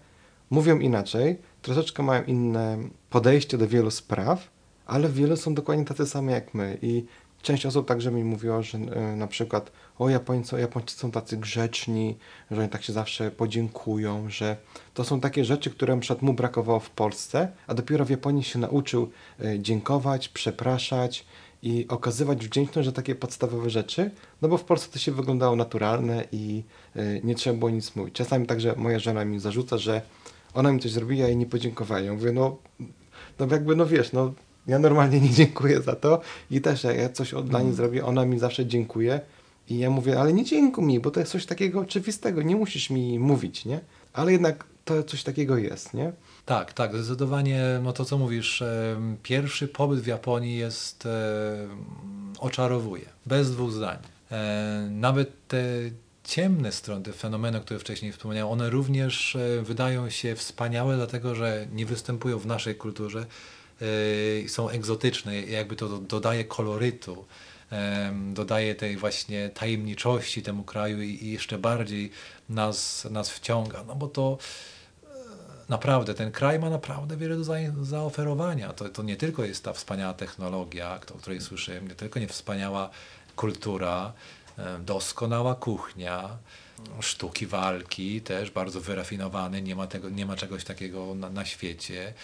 [0.50, 2.78] mówią inaczej, troszeczkę mają inne
[3.10, 4.50] podejście do wielu spraw,
[4.86, 6.78] ale wielu są dokładnie tacy sami jak my.
[6.82, 7.04] I
[7.42, 12.16] część osób także mi mówiła, że y, na przykład o Japońcy, Japończycy są tacy grzeczni,
[12.50, 14.56] że oni tak się zawsze podziękują, że
[14.94, 18.58] to są takie rzeczy, które na mu brakowało w Polsce, a dopiero w Japonii się
[18.58, 19.10] nauczył
[19.44, 21.24] y, dziękować, przepraszać
[21.62, 24.10] i okazywać wdzięczność za takie podstawowe rzeczy,
[24.42, 26.62] no bo w Polsce to się wyglądało naturalne i
[26.96, 28.14] y, nie trzeba było nic mówić.
[28.14, 30.02] Czasami także moja żona mi zarzuca, że
[30.54, 32.00] ona mi coś zrobiła i nie podziękowała.
[32.00, 32.56] Ja mówię, no,
[33.38, 34.32] no jakby, no wiesz, no
[34.68, 37.74] ja normalnie nie dziękuję za to i też jak ja coś dla niej mm.
[37.74, 39.20] zrobię, ona mi zawsze dziękuję
[39.68, 42.90] i ja mówię, ale nie dziękuj mi, bo to jest coś takiego oczywistego, nie musisz
[42.90, 43.80] mi mówić, nie?
[44.12, 46.12] Ale jednak to coś takiego jest, nie?
[46.46, 48.62] Tak, tak, zdecydowanie, no to co mówisz,
[49.22, 51.08] pierwszy pobyt w Japonii jest,
[52.38, 53.98] oczarowuje, bez dwóch zdań.
[54.30, 55.64] E, nawet te
[56.24, 61.66] ciemne strony, te fenomeny, które wcześniej wspomniałem, one również e, wydają się wspaniałe, dlatego że
[61.72, 63.24] nie występują w naszej kulturze, e,
[64.48, 67.24] są egzotyczne, jakby to dodaje kolorytu,
[68.32, 72.10] dodaje tej właśnie tajemniczości temu kraju i jeszcze bardziej
[72.48, 74.38] nas, nas wciąga, no bo to
[75.02, 75.06] e,
[75.68, 77.44] naprawdę ten kraj ma naprawdę wiele do
[77.84, 78.72] zaoferowania.
[78.72, 82.90] To, to nie tylko jest ta wspaniała technologia, o której słyszymy, nie tylko nie wspaniała
[83.36, 84.12] kultura,
[84.58, 86.38] E, doskonała kuchnia,
[87.00, 92.14] sztuki walki też bardzo wyrafinowane, nie ma, tego, nie ma czegoś takiego na, na świecie.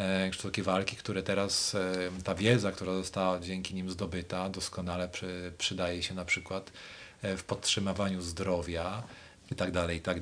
[0.00, 5.52] E, sztuki walki, które teraz, e, ta wiedza, która została dzięki nim zdobyta, doskonale przy,
[5.58, 6.72] przydaje się na przykład
[7.22, 9.02] w podtrzymywaniu zdrowia
[9.52, 10.18] i tak dalej, i tak.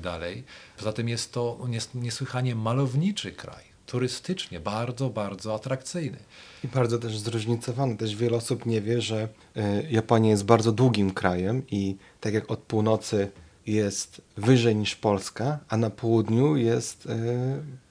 [0.77, 6.17] Poza tym jest to niesłychanie malowniczy kraj turystycznie bardzo, bardzo atrakcyjny.
[6.63, 7.97] I bardzo też zróżnicowany.
[7.97, 12.51] Też wiele osób nie wie, że e, Japonia jest bardzo długim krajem i tak jak
[12.51, 13.31] od północy
[13.73, 17.15] jest wyżej niż Polska, a na południu jest e,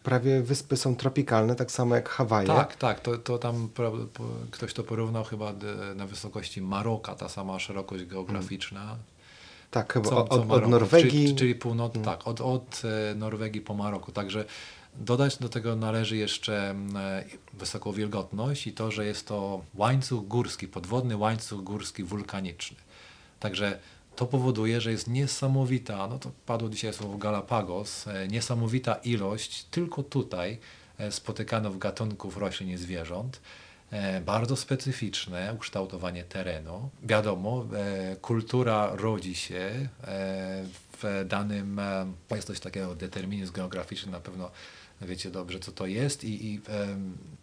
[0.02, 2.46] prawie wyspy są tropikalne, tak samo jak Hawaje.
[2.46, 3.68] Tak, tak, to, to tam
[4.50, 5.52] ktoś to porównał chyba
[5.96, 8.80] na wysokości Maroka, ta sama szerokość geograficzna.
[8.80, 8.98] Hmm.
[9.70, 11.10] Tak, chyba co, co od, od, Norwegii.
[11.10, 12.04] Czyli, czyli północ, hmm.
[12.04, 14.12] tak, od, od e, Norwegii po Maroku.
[14.12, 14.44] Także
[14.98, 20.68] Dodać do tego należy jeszcze e, wysoką wilgotność i to, że jest to łańcuch górski,
[20.68, 22.76] podwodny łańcuch górski wulkaniczny.
[23.40, 23.78] Także
[24.18, 30.02] to powoduje, że jest niesamowita, no to padło dzisiaj słowo Galapagos, e, niesamowita ilość tylko
[30.02, 30.58] tutaj
[30.98, 33.40] e, spotykanych gatunków roślin i zwierząt.
[34.26, 36.90] Bardzo specyficzne ukształtowanie terenu.
[37.02, 37.66] Wiadomo,
[38.20, 39.88] kultura rodzi się
[41.02, 41.80] w danym,
[42.30, 44.50] jest coś takiego determinizm geograficzny na pewno
[45.00, 46.60] wiecie dobrze, co to jest i, i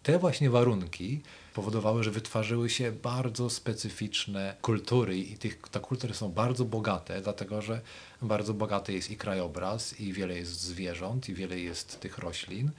[0.02, 1.22] te właśnie warunki
[1.56, 7.62] powodowały, że wytwarzyły się bardzo specyficzne kultury i tych, te kultury są bardzo bogate, dlatego
[7.62, 7.80] że
[8.22, 12.70] bardzo bogaty jest i krajobraz, i wiele jest zwierząt, i wiele jest tych roślin.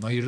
[0.00, 0.22] No i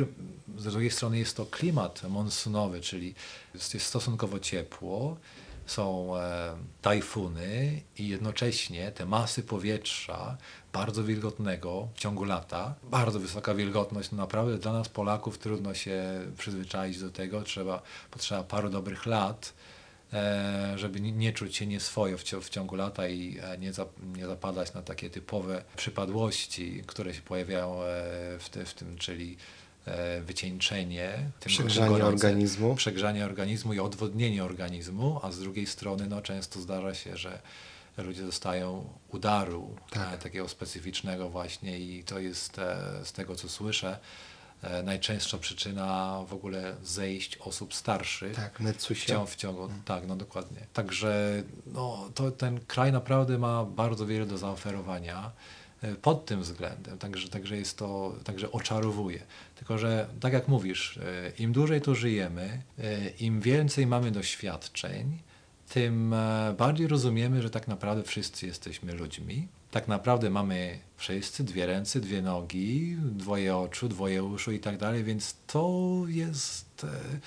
[0.57, 3.15] z drugiej strony jest to klimat monsunowy, czyli
[3.53, 5.17] jest stosunkowo ciepło,
[5.65, 10.37] są e, tajfuny i jednocześnie te masy powietrza
[10.73, 16.03] bardzo wilgotnego w ciągu lata, bardzo wysoka wilgotność, no naprawdę dla nas Polaków trudno się
[16.37, 19.53] przyzwyczaić do tego, trzeba, potrzeba paru dobrych lat,
[20.13, 23.73] e, żeby nie czuć się nieswojo w ciągu lata i e, nie,
[24.27, 27.77] zapadać na takie typowe przypadłości, które się pojawiają
[28.39, 29.37] w, w tym, czyli
[29.87, 32.75] E, wycieńczenie, przegrzanie organizmu.
[32.75, 37.39] przegrzanie organizmu i odwodnienie organizmu, a z drugiej strony no, często zdarza się, że
[37.97, 40.23] ludzie dostają udaru tak.
[40.23, 43.99] takiego specyficznego właśnie i to jest e, z tego co słyszę
[44.61, 48.35] e, najczęstsza przyczyna w ogóle zejść osób starszych.
[48.35, 48.59] Tak,
[49.05, 50.61] W, ciągu, w ciągu, tak, no dokładnie.
[50.73, 55.31] Także no, to, ten kraj naprawdę ma bardzo wiele do zaoferowania e,
[56.01, 59.19] pod tym względem, także, także jest to, także oczarowuje.
[59.55, 65.17] Tylko, że tak jak mówisz, e, im dłużej tu żyjemy, e, im więcej mamy doświadczeń,
[65.69, 69.47] tym e, bardziej rozumiemy, że tak naprawdę wszyscy jesteśmy ludźmi.
[69.71, 75.03] Tak naprawdę mamy wszyscy dwie ręce, dwie nogi, dwoje oczu, dwoje uszu i tak dalej,
[75.03, 77.19] więc to jest e,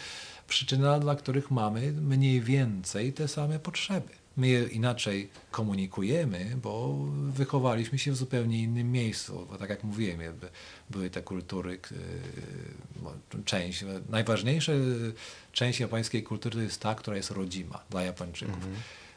[0.49, 4.09] przyczyna, dla których mamy mniej więcej te same potrzeby.
[4.39, 6.95] My je inaczej komunikujemy, bo
[7.31, 9.47] wychowaliśmy się w zupełnie innym miejscu.
[9.51, 10.49] Bo tak jak mówiłem, jakby
[10.91, 11.79] były te kultury,
[13.03, 13.13] no,
[13.45, 14.73] część, najważniejsza
[15.53, 18.67] część japońskiej kultury to jest ta, która jest rodzima dla Japończyków.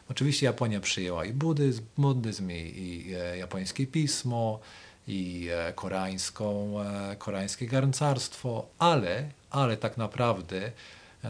[0.09, 4.59] Oczywiście Japonia przyjęła i buddyzm, buddyzm i, i e, japońskie pismo,
[5.07, 10.71] i e, koreańską, e, koreańskie garncarstwo, ale, ale tak naprawdę e,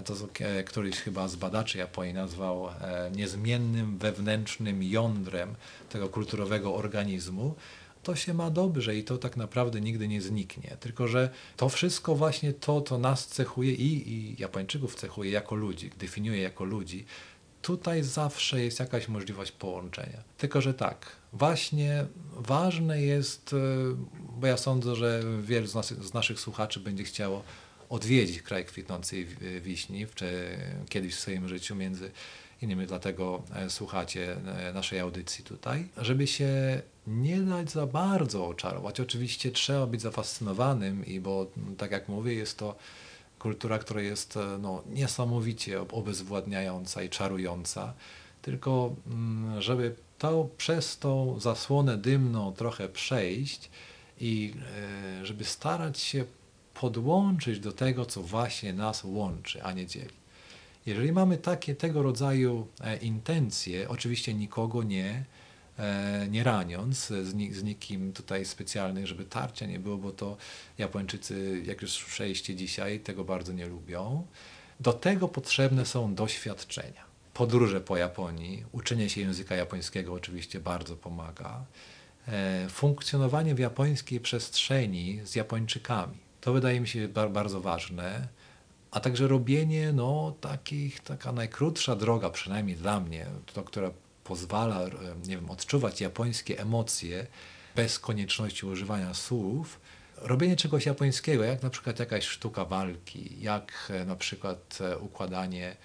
[0.05, 5.55] to e, któryś chyba z badaczy Japonii nazwał e, niezmiennym wewnętrznym jądrem
[5.89, 7.55] tego kulturowego organizmu,
[8.03, 10.77] to się ma dobrze i to tak naprawdę nigdy nie zniknie.
[10.79, 15.89] Tylko, że to wszystko właśnie to, co nas cechuje i, i Japończyków cechuje jako ludzi,
[15.97, 17.05] definiuje jako ludzi,
[17.61, 20.23] tutaj zawsze jest jakaś możliwość połączenia.
[20.37, 23.57] Tylko, że tak, właśnie ważne jest, e,
[24.39, 27.43] bo ja sądzę, że wielu z, nas, z naszych słuchaczy będzie chciało
[27.91, 30.57] odwiedzić kraj kwitnącej wi- wiśni czy
[30.89, 32.11] kiedyś w swoim życiu między
[32.61, 34.37] innymi dlatego e, słuchacie
[34.67, 38.99] e, naszej audycji tutaj, żeby się nie dać za bardzo oczarować.
[38.99, 42.75] Oczywiście trzeba być zafascynowanym i bo tak jak mówię, jest to
[43.39, 47.93] kultura, która jest e, no, niesamowicie obezwładniająca i czarująca,
[48.41, 48.95] tylko
[49.59, 53.69] żeby to, przez tą zasłonę dymną trochę przejść
[54.19, 54.53] i
[55.21, 56.25] e, żeby starać się
[56.81, 60.13] podłączyć do tego, co właśnie nas łączy, a nie dzieli.
[60.85, 65.23] Jeżeli mamy takie tego rodzaju e, intencje, oczywiście nikogo nie,
[65.79, 70.37] e, nie raniąc, z, z nikim tutaj specjalnych, żeby tarcia nie było, bo to
[70.77, 74.25] Japończycy, jak już przejście dzisiaj, tego bardzo nie lubią.
[74.79, 77.03] Do tego potrzebne są doświadczenia.
[77.33, 81.65] Podróże po Japonii, uczenie się języka japońskiego oczywiście bardzo pomaga.
[82.27, 86.20] E, funkcjonowanie w japońskiej przestrzeni z Japończykami.
[86.41, 88.27] To wydaje mi się bar, bardzo ważne
[88.91, 93.91] a także robienie no, takich, taka najkrótsza droga, przynajmniej dla mnie, to, która
[94.23, 94.89] pozwala e,
[95.27, 97.27] nie wiem, odczuwać japońskie emocje
[97.75, 99.79] bez konieczności używania słów,
[100.17, 105.75] robienie czegoś japońskiego, jak na przykład jakaś sztuka walki, jak e, na przykład e, układanie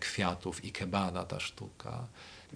[0.00, 2.06] kwiatów i kebana ta sztuka.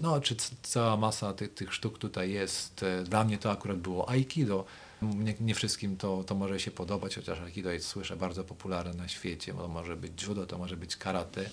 [0.00, 2.82] No, czy cała masa tych, tych sztuk tutaj jest.
[2.82, 4.64] E, Dla mnie to akurat było aikido.
[5.02, 9.08] Nie, nie wszystkim to, to może się podobać, chociaż aikido jest, słyszę, bardzo popularne na
[9.08, 9.54] świecie.
[9.54, 11.50] To może być judo, to może być karate,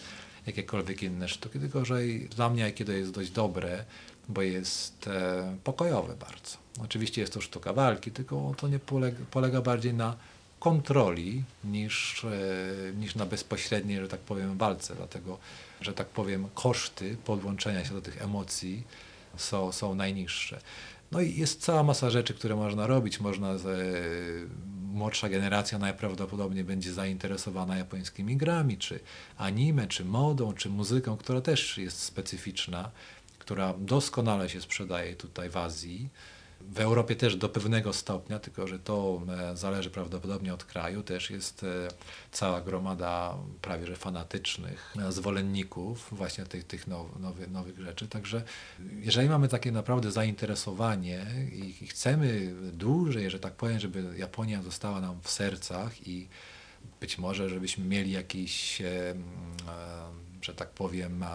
[0.48, 1.60] jakiekolwiek inne sztuki.
[1.60, 2.00] Tylko, że
[2.36, 3.86] dla mnie aikido jest dość dobre,
[4.30, 6.58] bo jest e, pokojowe bardzo.
[6.84, 10.16] Oczywiście jest to sztuka walki, tylko to nie polega, polega bardziej na
[10.60, 14.96] kontroli niż, e, niż na bezpośredniej, że tak powiem, walce.
[14.96, 15.38] Dlatego,
[15.82, 18.84] że tak powiem, koszty podłączenia się do tych emocji
[19.38, 20.62] są, są najniższe.
[21.12, 23.20] No i jest cała masa rzeczy, które można robić.
[23.20, 23.56] Można,
[24.94, 29.00] młodsza generacja najprawdopodobniej będzie zainteresowana japońskimi grami, czy
[29.38, 32.92] anime, czy modą, czy muzyką, która też jest specyficzna,
[33.40, 36.10] która doskonale się sprzedaje tutaj w Azji.
[36.62, 41.04] W Europie też do pewnego stopnia, tylko że to e, zależy prawdopodobnie od kraju.
[41.04, 41.88] Też jest e,
[42.32, 48.08] cała gromada prawie że fanatycznych e, zwolenników właśnie tych, tych now, nowych, nowych rzeczy.
[48.08, 48.44] Także
[49.00, 55.22] jeżeli mamy takie naprawdę zainteresowanie i chcemy dłużej, że tak powiem, żeby Japonia została nam
[55.22, 56.28] w sercach i
[57.00, 58.82] być może, żebyśmy mieli jakiś,
[60.42, 61.26] że tak powiem,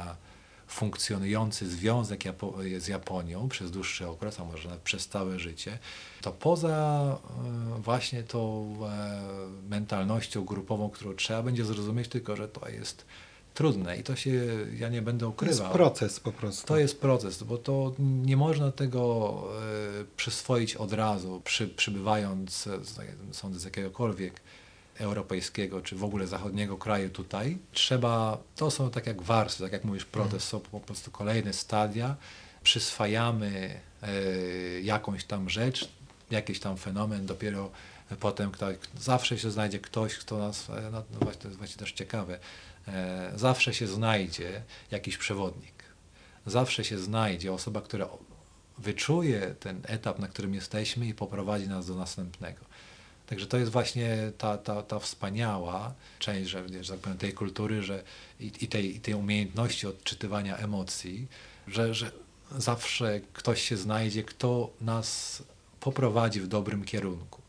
[0.67, 5.79] funkcjonujący związek Japo z Japonią przez dłuższy okres, a może nawet przez całe życie,
[6.21, 7.19] to poza
[7.79, 13.05] e, właśnie tą e, mentalnością grupową, którą trzeba będzie zrozumieć, tylko że to jest
[13.55, 14.31] trudne i to się,
[14.79, 15.73] ja nie będę To jest ukrywał.
[15.73, 16.67] proces po prostu.
[16.67, 19.43] To jest proces, bo to nie można tego
[20.01, 22.53] e, przyswoić od razu, przy, przybywając,
[22.83, 22.99] z,
[23.33, 24.41] sądzę, z jakiegokolwiek
[24.99, 27.59] europejskiego czy w ogóle zachodniego kraju tutaj.
[27.73, 32.17] Trzeba, to są tak jak warstwy, tak jak mówisz, proces, są po prostu kolejne stadia.
[32.63, 34.11] Przyswajamy e,
[34.81, 35.89] jakąś tam rzecz,
[36.31, 37.71] jakiś tam fenomen, dopiero
[38.21, 41.77] potem ktoś, zawsze się znajdzie ktoś, kto nas, e, no, no właśnie, to jest właśnie
[41.77, 42.39] też ciekawe,
[42.89, 45.85] e, zawsze się znajdzie jakiś przewodnik.
[46.47, 48.09] Zawsze się znajdzie osoba, która
[48.79, 52.61] wyczuje ten etap, na którym jesteśmy i poprowadzi nas do następnego.
[53.27, 57.83] Także to jest właśnie ta, ta, ta wspaniała część że, że tak powiem, tej kultury
[57.83, 58.03] że,
[58.41, 61.27] i, i, tej, i tej umiejętności odczytywania emocji,
[61.69, 62.11] że, że
[62.59, 65.43] zawsze ktoś się znajdzie, kto nas
[65.81, 67.43] poprowadzi w dobrym kierunku.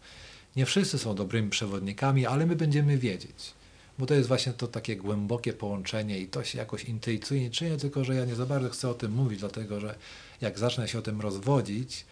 [0.55, 3.53] Nie wszyscy są dobrymi przewodnikami, ale my będziemy wiedzieć.
[3.99, 8.03] Bo to jest właśnie to takie głębokie połączenie i to się jakoś intuicyjnie czyni, tylko
[8.03, 9.95] że ja nie za bardzo chcę o tym mówić, dlatego że
[10.41, 12.05] jak zacznę się o tym rozwodzić,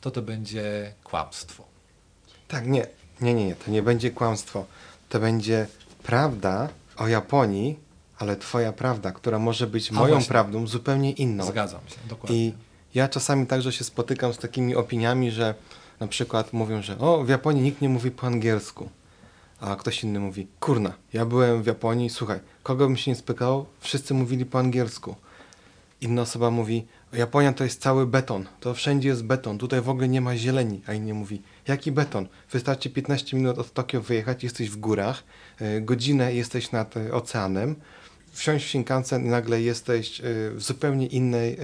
[0.00, 1.64] to to będzie kłamstwo.
[2.48, 2.86] Tak, nie,
[3.20, 4.64] nie, nie, nie, to nie będzie kłamstwo.
[5.08, 5.66] To będzie
[6.02, 7.78] prawda o Japonii,
[8.18, 10.28] ale twoja prawda, która może być A moją właśnie.
[10.28, 11.44] prawdą zupełnie inną.
[11.44, 12.36] Zgadzam się, dokładnie.
[12.38, 12.54] I
[12.94, 15.54] ja czasami także się spotykam z takimi opiniami, że
[16.00, 18.88] na przykład mówią, że o, w Japonii nikt nie mówi po angielsku.
[19.60, 23.66] A ktoś inny mówi, kurna, ja byłem w Japonii, słuchaj, kogo bym się nie spykał,
[23.80, 25.14] wszyscy mówili po angielsku.
[26.00, 30.08] Inna osoba mówi, Japonia to jest cały beton, to wszędzie jest beton, tutaj w ogóle
[30.08, 30.82] nie ma zieleni.
[30.86, 32.28] A inny mówi, jaki beton?
[32.52, 35.22] Wystarczy 15 minut od Tokio wyjechać, jesteś w górach,
[35.60, 37.76] y, godzinę jesteś nad y, oceanem,
[38.32, 41.56] wsiąść w Shinkansen i nagle jesteś y, w zupełnie innej,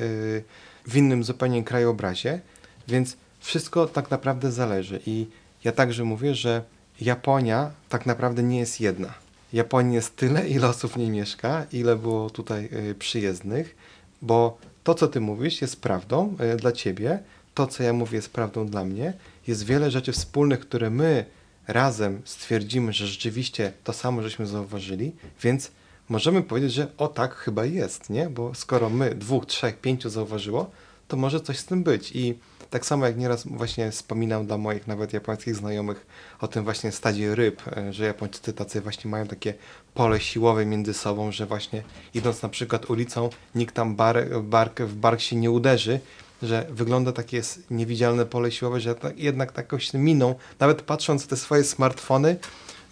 [0.87, 2.41] w innym zupełnie krajobrazie,
[2.89, 5.01] więc wszystko tak naprawdę zależy.
[5.07, 5.27] I
[5.65, 6.63] ja także mówię, że
[7.01, 9.15] Japonia tak naprawdę nie jest jedna.
[9.53, 12.69] Japonii jest tyle, ile osób w niej mieszka, ile było tutaj
[12.99, 13.77] przyjezdnych,
[14.23, 17.19] bo to, co ty mówisz, jest prawdą y, dla ciebie,
[17.55, 19.13] to, co ja mówię, jest prawdą dla mnie.
[19.47, 21.25] Jest wiele rzeczy wspólnych, które my
[21.69, 25.13] razem stwierdzimy, że rzeczywiście to samo żeśmy zauważyli,
[25.43, 25.71] więc
[26.09, 28.31] możemy powiedzieć, że o tak chyba jest, nie?
[28.31, 30.71] Bo skoro my dwóch, trzech, pięciu zauważyło,
[31.09, 32.13] to może coś z tym być.
[32.15, 32.39] I
[32.71, 36.07] tak samo jak nieraz właśnie wspominam dla moich nawet japońskich znajomych
[36.41, 39.55] o tym właśnie stadzie ryb, e, że Japończycy tacy właśnie mają takie
[39.95, 41.83] pole siłowe między sobą, że właśnie
[42.15, 46.01] idąc na przykład ulicą, nikt tam bar, bark, w bark się nie uderzy,
[46.43, 52.37] że wygląda takie niewidzialne pole siłowe, że jednak takoś miną, nawet patrząc te swoje smartfony,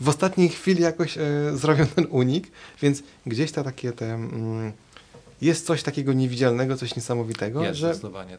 [0.00, 1.22] w ostatniej chwili jakoś e,
[1.54, 2.50] zrobią ten unik,
[2.82, 4.14] więc gdzieś to takie te...
[4.14, 4.72] Mm,
[5.44, 7.94] jest coś takiego niewidzialnego, coś niesamowitego, jest że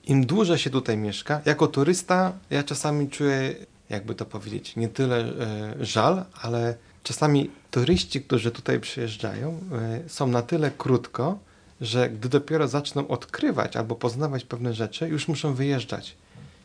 [0.08, 3.56] im dłużej się tutaj mieszka, jako turysta ja czasami czuję,
[3.90, 9.60] jakby to powiedzieć, nie tyle e, żal, ale czasami turyści, którzy tutaj przyjeżdżają,
[10.06, 11.40] e, są na tyle krótko,
[11.82, 16.16] że gdy dopiero zaczną odkrywać albo poznawać pewne rzeczy, już muszą wyjeżdżać.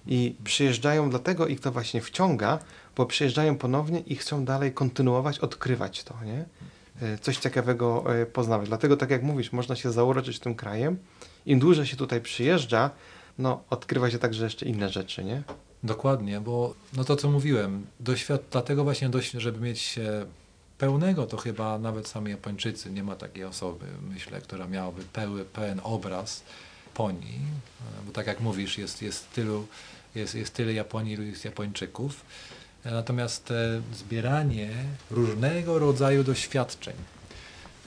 [0.06, 2.58] I przyjeżdżają, dlatego ich to właśnie wciąga,
[2.96, 6.44] bo przyjeżdżają ponownie i chcą dalej kontynuować, odkrywać to, nie?
[7.02, 8.68] E, Coś ciekawego e, poznawać.
[8.68, 10.98] Dlatego, tak jak mówisz, można się zauroczyć tym krajem.
[11.46, 12.90] Im dłużej się tutaj przyjeżdża,
[13.38, 15.42] no, odkrywa się także jeszcze inne rzeczy, nie?
[15.82, 19.98] Dokładnie, bo no to co mówiłem, doświad dlatego właśnie, dość, żeby mieć
[20.78, 25.80] pełnego, to chyba nawet sami Japończycy, nie ma takiej osoby, myślę, która miałaby pełny, pełen
[25.84, 26.42] obraz
[27.00, 27.40] Japonii,
[28.00, 29.66] e, bo tak jak mówisz, jest, jest, tylu,
[30.14, 32.24] jest, jest tyle Japonii, jest Japończyków,
[32.84, 34.70] natomiast e, zbieranie
[35.10, 36.94] różnego rodzaju doświadczeń,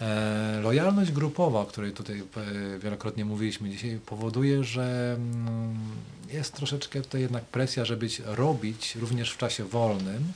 [0.04, 5.78] E, Lojalność grupowa, o której tutaj e, wielokrotnie mówiliśmy dzisiaj, powoduje, że mm,
[6.32, 10.34] jest troszeczkę tutaj jednak presja, żeby robić również w czasie wolnym,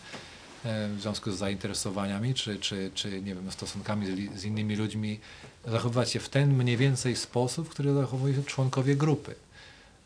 [0.97, 5.19] w związku z zainteresowaniami, czy, czy, czy nie wiem, stosunkami z, z innymi ludźmi,
[5.67, 9.35] zachowywać się w ten mniej więcej sposób, który zachowują się członkowie grupy.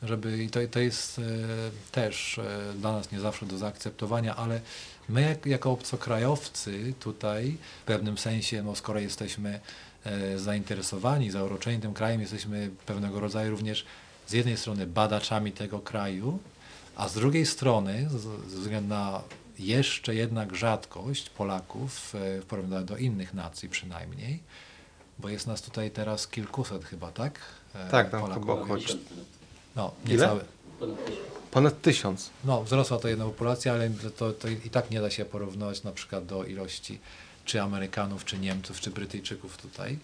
[0.03, 1.21] Żeby, I to, to jest e,
[1.91, 4.61] też e, dla nas nie zawsze do zaakceptowania, ale
[5.09, 9.59] my jak, jako obcokrajowcy tutaj w pewnym sensie, no skoro jesteśmy
[10.05, 13.85] e, zainteresowani, zauroczeni tym krajem, jesteśmy pewnego rodzaju również
[14.27, 16.39] z jednej strony badaczami tego kraju,
[16.95, 19.21] a z drugiej strony, z- ze względu na
[19.59, 24.39] jeszcze jednak rzadkość Polaków e, w porównaniu do innych nacji przynajmniej,
[25.19, 27.39] bo jest nas tutaj teraz kilkuset chyba, tak?
[27.75, 28.43] E, Tak, tam Polaków.
[28.43, 28.77] chyba około
[29.75, 30.13] No, Ile?
[30.13, 30.45] niecałe.
[31.51, 32.29] Ponad tysiąc.
[32.43, 35.91] No, wzrosła to jedna populacja, ale to, to i tak nie da się porównywać na
[35.91, 36.99] przykład do ilości
[37.45, 39.99] czy Amerykanów, czy Niemców, czy Brytyjczyków tutaj.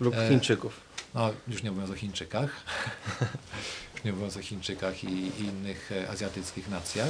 [0.00, 0.80] Lub E, Chińczyków.
[1.14, 2.50] No, już nie mówiąc o Chińczykach,
[3.94, 7.08] już nie mówiąc o Chińczykach i, i innych e, azjatyckich nacjach.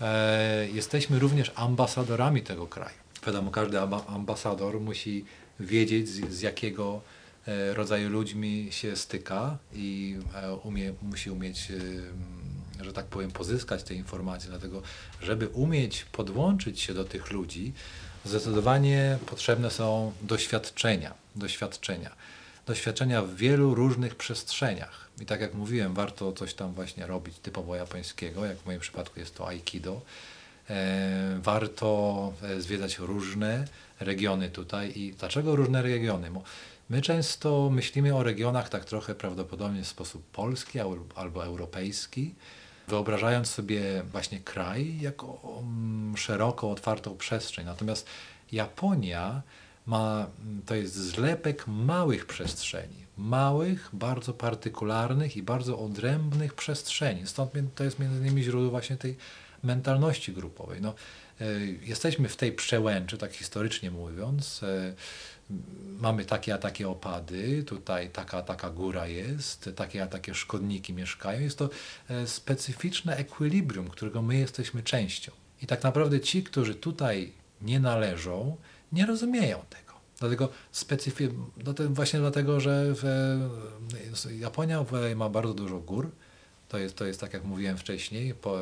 [0.00, 2.96] E, jesteśmy również ambasadorami tego kraju.
[3.26, 5.24] Wiadomo, każdy amba- ambasador musi
[5.60, 7.13] wiedzieć, z, z jakiego e,
[7.74, 11.68] rodzaju ludźmi się styka i e, umie, musi umieć,
[12.80, 14.50] e, że tak powiem, pozyskać te informacje.
[14.50, 14.82] Dlatego,
[15.22, 17.72] żeby umieć podłączyć się do tych ludzi,
[18.24, 21.14] zdecydowanie potrzebne są doświadczenia.
[21.36, 22.10] Doświadczenia.
[22.66, 25.08] Doświadczenia w wielu różnych przestrzeniach.
[25.20, 29.20] I tak jak mówiłem, warto coś tam właśnie robić typowo japońskiego, jak w moim przypadku
[29.20, 30.00] jest to Aikido.
[30.70, 33.64] E, warto e, zwiedzać różne
[34.00, 34.92] regiony tutaj.
[34.98, 36.30] I dlaczego różne regiony?
[36.30, 36.42] Bo
[36.94, 42.34] my często myślimy o regionach tak trochę prawdopodobnie w sposób polski al- albo europejski,
[42.88, 47.66] wyobrażając sobie właśnie kraj jako um, szeroko otwartą przestrzeń.
[47.66, 48.06] Natomiast
[48.52, 49.42] Japonia
[49.86, 50.26] ma,
[50.66, 57.26] to jest zlepek małych przestrzeni, małych, bardzo partykularnych i bardzo odrębnych przestrzeni.
[57.26, 59.16] Stąd to jest między innymi źródło właśnie tej
[59.62, 60.80] mentalności grupowej.
[60.80, 60.94] No,
[61.40, 64.94] y, jesteśmy w tej przełęczy, tak historycznie mówiąc, y,
[65.98, 71.40] mamy takie a takie opady, tutaj taka taka góra jest, takie a takie szkodniki mieszkają.
[71.40, 71.70] Jest to
[72.08, 75.32] e, specyficzne ekwilibrium, którego my jesteśmy częścią.
[75.62, 77.32] I tak naprawdę ci, którzy tutaj
[77.62, 78.56] nie należą,
[78.92, 79.94] nie rozumieją tego.
[80.20, 83.04] Dlatego specyfi- właśnie dlatego, że w,
[84.38, 84.84] Japonia
[85.16, 86.10] ma bardzo dużo gór.
[86.68, 88.58] To jest, to jest tak, jak mówiłem wcześniej, po,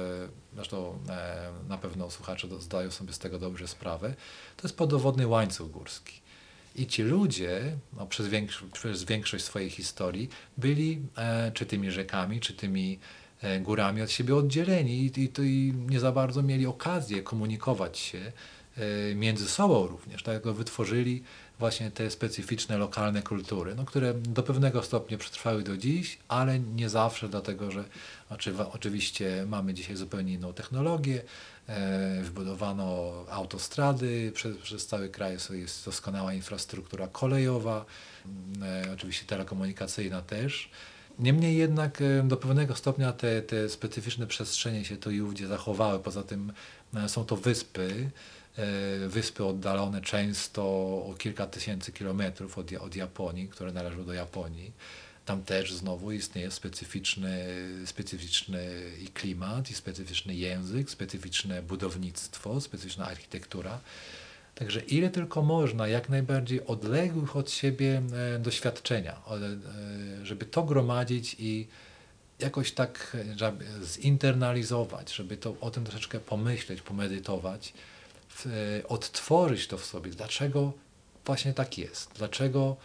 [0.55, 4.15] zresztą e, na pewno słuchacze zdają sobie z tego dobrze sprawę.
[4.57, 6.22] To jest podowodny łańcuch górski.
[6.77, 12.41] I ci ludzie no, przez, większo przez większość swojej historii byli e, czy tymi rzekami,
[12.41, 12.99] czy tymi
[13.43, 18.33] e, górami od siebie oddzieleni i, i, i, nie za bardzo mieli okazję komunikować się
[18.77, 20.23] e, między sobą również.
[20.23, 21.23] Tak wytworzyli
[21.59, 26.89] właśnie te specyficzne lokalne kultury, no, które do pewnego stopnia przetrwały do dziś, ale nie
[26.89, 27.85] zawsze, dlatego że
[28.73, 31.23] oczywiście mamy dzisiaj zupełnie inną technologię,
[32.23, 37.85] wybudowano autostrady przez, przez cały kraj, jest doskonała infrastruktura kolejowa,
[38.63, 40.71] e, oczywiście telekomunikacyjna też.
[41.19, 45.99] Niemniej jednak e, do pewnego stopnia te, te specyficzne przestrzenie się tu i ówdzie zachowały.
[45.99, 46.53] Poza tym
[47.07, 48.11] są to wyspy,
[49.09, 54.73] wyspy oddalone często o kilka tysięcy kilometrów od, od Japonii, które należą do Japonii.
[55.25, 57.47] Tam też znowu istnieje specyficzny,
[57.87, 58.83] specyficzny
[59.15, 63.81] klimat, i specyficzny język, specyficzne budownictwo, specyficzna architektura.
[64.55, 68.03] Także ile tylko można, jak najbardziej odległych od siebie
[68.35, 71.67] e, doświadczenia, e, żeby to gromadzić i
[72.39, 73.17] jakoś tak
[73.83, 77.73] zinternalizować, żeby to o tym troszeczkę pomyśleć, pomedytować,
[78.89, 80.11] odtworzyć to w sobie.
[80.11, 80.73] Dlaczego
[81.27, 82.11] właśnie tak jest?
[82.15, 82.77] Dlaczego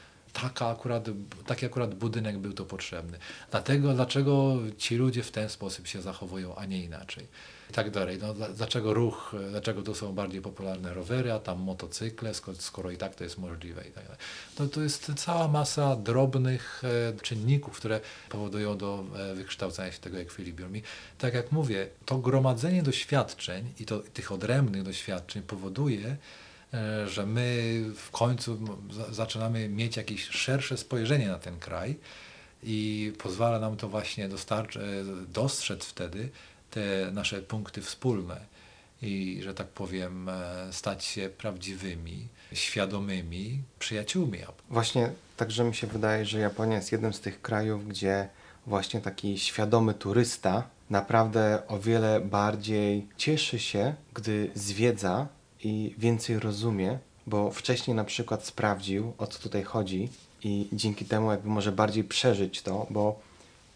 [0.42, 1.10] taka akurat,
[1.46, 3.18] taki akurat budynek był to potrzebny.
[3.52, 7.28] Dlatego, dlaczego ci ludzie w ten sposób się zachowują, a nie inaczej.
[7.70, 8.18] I tak dalej.
[8.22, 12.98] No, dlaczego ruch, dlaczego to są bardziej popularne rowery, a tam motocykle, skoro, skoro i
[12.98, 14.20] tak to jest możliwe i tak dalej.
[14.60, 20.18] No, to jest cała masa drobnych e, czynników, które powodują do e, wykształcenia się tego
[20.18, 20.78] ekwilibrium.
[20.78, 20.82] I
[21.18, 26.18] tak jak mówię, to gromadzenie doświadczeń i to, tych odrębnych doświadczeń powoduje,
[27.08, 28.60] że my w końcu
[29.12, 31.96] zaczynamy mieć jakieś szersze spojrzenie na ten kraj
[32.64, 34.30] i pozwala nam to właśnie e,
[35.28, 36.30] dostrzec wtedy
[36.72, 38.40] te nasze punkty wspólne
[39.02, 40.34] i, że tak powiem, e,
[40.72, 44.40] stać się prawdziwymi, świadomymi przyjaciółmi.
[44.70, 48.30] Właśnie także mi się wydaje, że Japonia jest jednym z tych krajów, gdzie
[48.68, 55.28] właśnie taki świadomy turysta naprawdę o wiele bardziej cieszy się, gdy zwiedza
[55.64, 60.10] i więcej rozumie, bo wcześniej na przykład sprawdził, o co tutaj chodzi
[60.44, 63.20] i dzięki temu jakby może bardziej przeżyć to, bo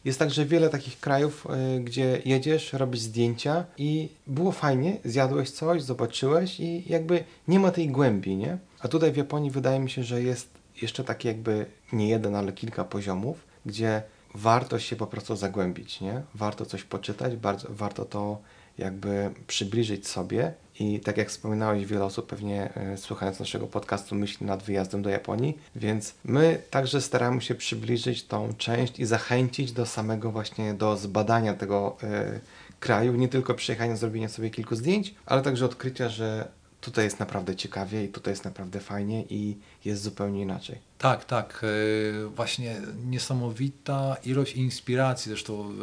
[0.05, 5.81] jest także wiele takich krajów, y, gdzie jedziesz, robisz zdjęcia i było fajnie, zjadłeś coś,
[5.83, 8.57] zobaczyłeś i jakby nie ma tej głębi, nie?
[8.79, 10.49] A tutaj w Japonii wydaje mi się, że jest
[10.81, 14.01] jeszcze taki jakby nie jeden, ale kilka poziomów, gdzie
[14.35, 16.21] warto się po prostu zagłębić, nie?
[16.35, 18.37] Warto coś poczytać, bardzo, warto to
[18.77, 24.45] jakby przybliżyć sobie i tak jak wspominałeś, wiele osób pewnie e, słuchając naszego podcastu myśli
[24.45, 29.85] nad wyjazdem do Japonii, więc my także staramy się przybliżyć tą część i zachęcić do
[29.85, 32.39] samego właśnie do zbadania tego e,
[32.79, 36.47] kraju, nie tylko przyjechania, zrobienia sobie kilku zdjęć, ale także odkrycia, że
[36.81, 40.77] tutaj jest naprawdę ciekawie i tutaj jest naprawdę fajnie i jest zupełnie inaczej.
[40.97, 41.61] Tak, tak.
[41.63, 42.75] E, właśnie
[43.05, 45.73] niesamowita ilość inspiracji, zresztą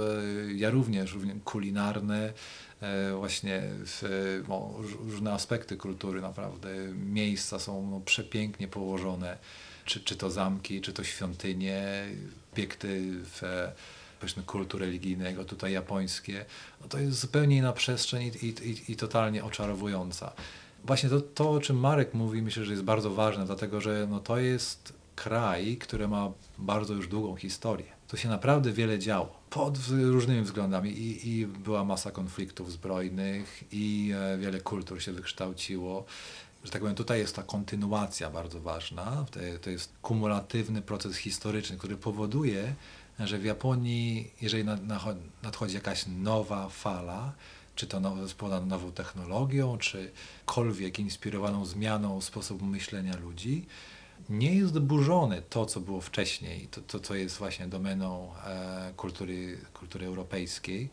[0.55, 2.33] ja również, również kulinarne,
[3.19, 3.63] właśnie
[4.49, 6.69] no, różne aspekty kultury naprawdę.
[6.95, 9.39] Miejsca są no, przepięknie położone,
[9.85, 12.07] czy, czy to zamki, czy to świątynie,
[12.53, 13.43] obiekty w
[14.47, 16.45] kultu religijnego, tutaj japońskie,
[16.81, 20.33] no to jest zupełnie inna przestrzeń i, i, i totalnie oczarowująca.
[20.85, 24.21] Właśnie to, to, o czym Marek mówi, myślę, że jest bardzo ważne, dlatego że no,
[24.21, 29.39] to jest kraj, który ma bardzo już długą historię to się naprawdę wiele działo.
[29.51, 36.05] Pod różnymi względami I, i była masa konfliktów zbrojnych i e, wiele kultur się wykształciło.
[36.65, 39.25] Że tak powiem, tutaj jest ta kontynuacja bardzo ważna.
[39.63, 42.75] To jest kumulatywny proces historyczny, który powoduje,
[43.21, 44.65] że w Japonii, jeżeli
[45.43, 47.33] nadchodzi jakaś nowa fala,
[47.75, 50.11] czy to nowe, spowodowana nową technologią, czy
[50.47, 53.67] kolwiek inspirowaną zmianą sposobu myślenia ludzi,
[54.29, 59.59] nie jest burzone to, co było wcześniej, to, to co jest właśnie domeną e, kultury,
[59.75, 60.89] kultury europejskiej.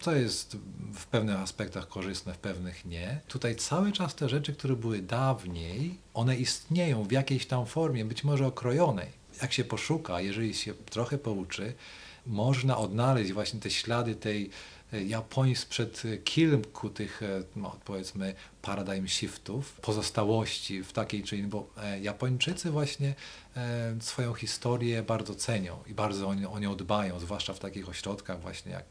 [0.00, 0.56] co jest
[0.94, 3.20] w pewnych aspektach korzystne, w pewnych nie.
[3.28, 8.24] Tutaj cały czas te rzeczy, które były dawniej, one istnieją w jakiejś tam formie, być
[8.24, 9.08] może okrojonej.
[9.42, 11.74] Jak się poszuka, jeżeli się trochę pouczy,
[12.26, 14.50] można odnaleźć właśnie te ślady tej
[14.94, 21.70] e, Japonii sprzed kilku tych, e, no, powiedzmy, paradigm shiftów, pozostałości w takiej czyli, bo
[21.82, 23.14] e, Japończycy właśnie
[24.00, 28.72] swoją historię bardzo cenią i bardzo o, o nią dbają, zwłaszcza w takich ośrodkach właśnie
[28.72, 28.84] jak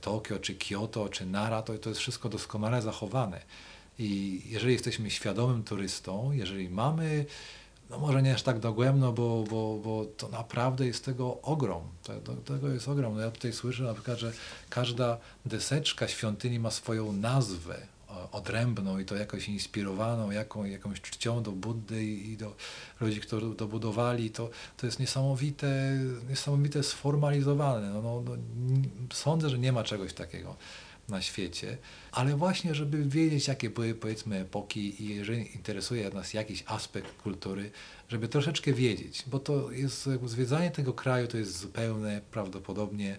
[0.00, 3.40] Tokio, czy Kyoto, czy Nara, to, to jest wszystko doskonale zachowane.
[3.98, 7.26] I jeżeli jesteśmy świadomym turystą, jeżeli mamy
[7.94, 11.82] no może nie aż tak dogłębno, bo, bo, bo to naprawdę jest tego ogrom.
[12.44, 13.14] Tego, jest ogrom.
[13.14, 14.32] No ja tutaj słyszę na przykład, że
[14.70, 17.86] każda deseczka świątyni ma swoją nazwę
[18.32, 22.54] odrębną i to jakoś inspirowaną jaką, jakąś czcią do Buddy i do
[23.00, 27.90] ludzi, którzy to budowali, to, to jest niesamowite, niesamowite sformalizowane.
[27.90, 28.36] No, no, no,
[29.12, 30.56] sądzę, że nie ma czegoś takiego
[31.08, 31.76] na świecie,
[32.12, 37.70] ale właśnie, żeby wiedzieć, jakie były powiedzmy epoki i jeżeli interesuje nas jakiś aspekt kultury,
[38.08, 43.18] żeby troszeczkę wiedzieć, bo to jest, zwiedzanie tego kraju to jest zupełnie prawdopodobnie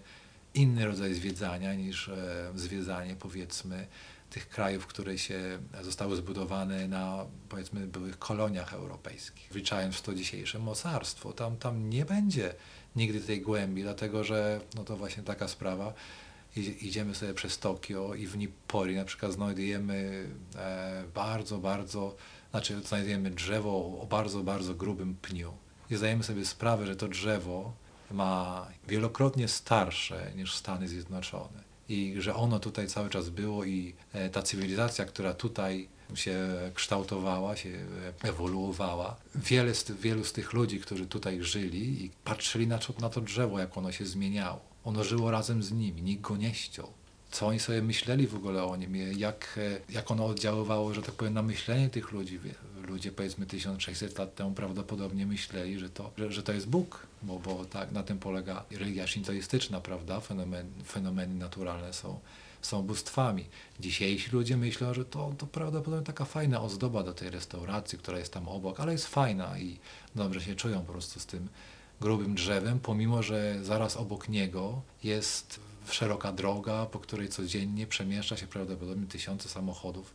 [0.54, 3.86] inny rodzaj zwiedzania niż e, zwiedzanie powiedzmy
[4.30, 9.48] tych krajów, które się zostały zbudowane na powiedzmy byłych koloniach europejskich.
[9.52, 12.54] Wliczając w to dzisiejsze mocarstwo, tam, tam nie będzie
[12.96, 15.94] nigdy tej głębi, dlatego że no to właśnie taka sprawa,
[16.56, 22.16] idziemy sobie przez Tokio i w Nippori na przykład znajdujemy e, bardzo, bardzo,
[22.50, 25.52] znaczy znajdujemy drzewo o bardzo, bardzo grubym pniu.
[25.90, 27.72] I zdajemy sobie sprawę, że to drzewo
[28.10, 31.66] ma wielokrotnie starsze niż Stany Zjednoczone.
[31.88, 36.38] I że ono tutaj cały czas było i e, ta cywilizacja, która tutaj się
[36.74, 37.70] kształtowała, się
[38.22, 39.16] ewoluowała.
[39.34, 43.58] Wiele z, wielu z tych ludzi, którzy tutaj żyli i patrzyli na na to drzewo,
[43.58, 46.92] jak ono się zmieniało ono żyło razem z nimi, nikt go nie ściął.
[47.30, 51.34] Co oni sobie myśleli w ogóle o nim, jak, jak ono oddziaływało, że tak powiem,
[51.34, 52.40] na myślenie tych ludzi.
[52.88, 57.38] Ludzie powiedzmy 1600 lat temu prawdopodobnie myśleli, że to, że, że to jest Bóg, bo,
[57.38, 60.20] bo tak na tym polega religia shintoistyczna, prawda?
[60.20, 62.20] Fenomen, fenomeny naturalne są,
[62.62, 63.44] są bóstwami.
[63.80, 68.32] Dzisiejsi ludzie myślą, że to, to prawdopodobnie taka fajna ozdoba do tej restauracji, która jest
[68.32, 69.78] tam obok, ale jest fajna i
[70.14, 71.48] dobrze się czują po prostu z tym
[72.00, 78.46] grubym drzewem, pomimo że zaraz obok niego jest szeroka droga, po której codziennie przemieszcza się
[78.46, 80.14] prawdopodobnie tysiące samochodów.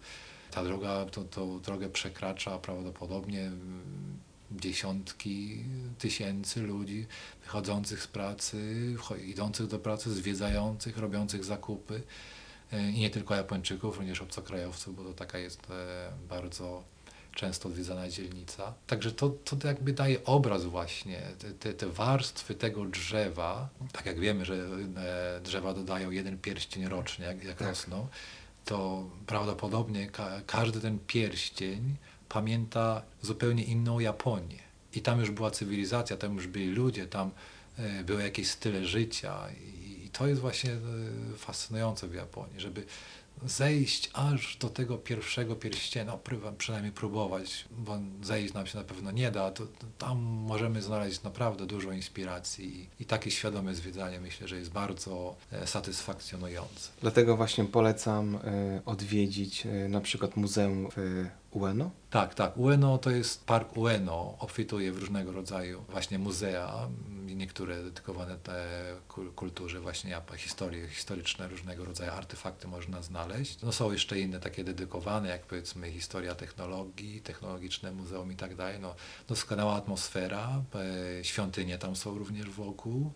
[0.51, 4.19] Ta droga, to, drogę przekracza prawdopodobnie mm,
[4.51, 5.63] dziesiątki
[5.99, 7.05] tysięcy ludzi
[7.43, 8.87] wychodzących z pracy,
[9.25, 12.01] idących do pracy, zwiedzających, robiących zakupy.
[12.71, 16.83] E, I nie tylko Japończyków, również obcokrajowców, bo to taka jest e, bardzo
[17.35, 18.73] często odwiedzana dzielnica.
[18.87, 21.21] Także to, to jakby daje obraz właśnie,
[21.59, 27.25] te, te, warstwy tego drzewa, tak jak wiemy, że e, drzewa dodają jeden pierścień rocznie,
[27.25, 27.67] jak, jak tak.
[27.67, 28.07] rosną,
[28.65, 31.95] to prawdopodobnie ka każdy ten pierścień
[32.29, 34.59] pamięta zupełnie inną Japonię.
[34.93, 37.31] I tam już była cywilizacja, tam już byli ludzie, tam
[37.77, 40.77] e, były jakieś style życia i, i to jest właśnie e,
[41.37, 42.85] fascynujące w Japonii, żeby
[43.45, 46.11] zejść aż do tego pierwszego pierścienia,
[46.41, 50.81] no, przynajmniej próbować, bo zejść nam się na pewno nie da, to, to tam możemy
[50.81, 56.89] znaleźć naprawdę dużo inspiracji i, i takie świadome zwiedzanie myślę, że jest bardzo e, satysfakcjonujące.
[57.01, 58.39] Dlatego właśnie polecam e,
[58.85, 61.91] odwiedzić e, na przykład muzeum w Ueno?
[62.09, 62.57] Tak, tak.
[62.57, 64.35] Ueno to jest park Ueno.
[64.39, 66.87] Obfituje w różnego rodzaju właśnie muzea,
[67.35, 68.65] niektóre dedykowane te
[69.35, 73.61] kulturze, właśnie historii, historyczne, różnego rodzaju artefakty można znaleźć.
[73.61, 78.79] No są jeszcze inne takie dedykowane, jak powiedzmy historia technologii, technologiczne muzeum i tak dalej.
[78.79, 78.95] No,
[79.27, 80.61] doskonała atmosfera,
[81.19, 83.11] e, świątynie tam są również wokół.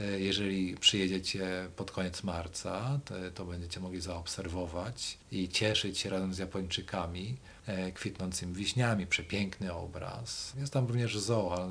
[0.00, 6.34] E, jeżeli przyjedziecie pod koniec marca, to, to będziecie mogli zaobserwować i cieszyć się razem
[6.34, 7.36] z Japończykami
[7.94, 10.52] kwitnącymi wiśniami, przepiękny obraz.
[10.56, 11.68] Jest tam również zoo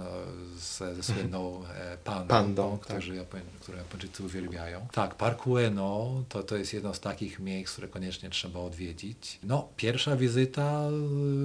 [0.57, 3.17] ze, ze słynną e, pandą, pandą którzy, tak.
[3.17, 4.87] Japoń, które Japończycy uwielbiają.
[4.91, 9.39] Tak, Park Ueno to, to jest jedno z takich miejsc, które koniecznie trzeba odwiedzić.
[9.43, 10.91] No, pierwsza wizyta e,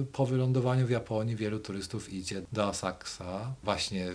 [0.05, 3.53] po wylądowaniu w Japonii, wielu turystów idzie do Asakusa.
[3.63, 4.13] Właśnie e,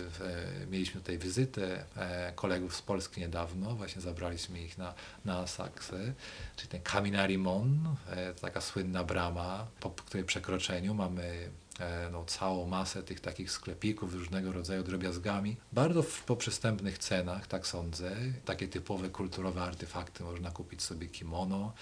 [0.71, 4.93] mieliśmy tutaj wizytę e, kolegów z Polski niedawno, właśnie zabraliśmy ich na,
[5.25, 6.13] na Asaksę,
[6.55, 11.49] czyli ten Kaminarimon, e, taka słynna brama, po której przekroczeniu mamy
[11.79, 15.55] e, no, całą masę tych takich sklepików różnego rodzaju drobiazgami.
[15.71, 18.11] Bardzo w, po przystępnych cenach, tak sądzę.
[18.45, 21.73] Takie typowe kulturowe artefakty można kupić sobie kimono.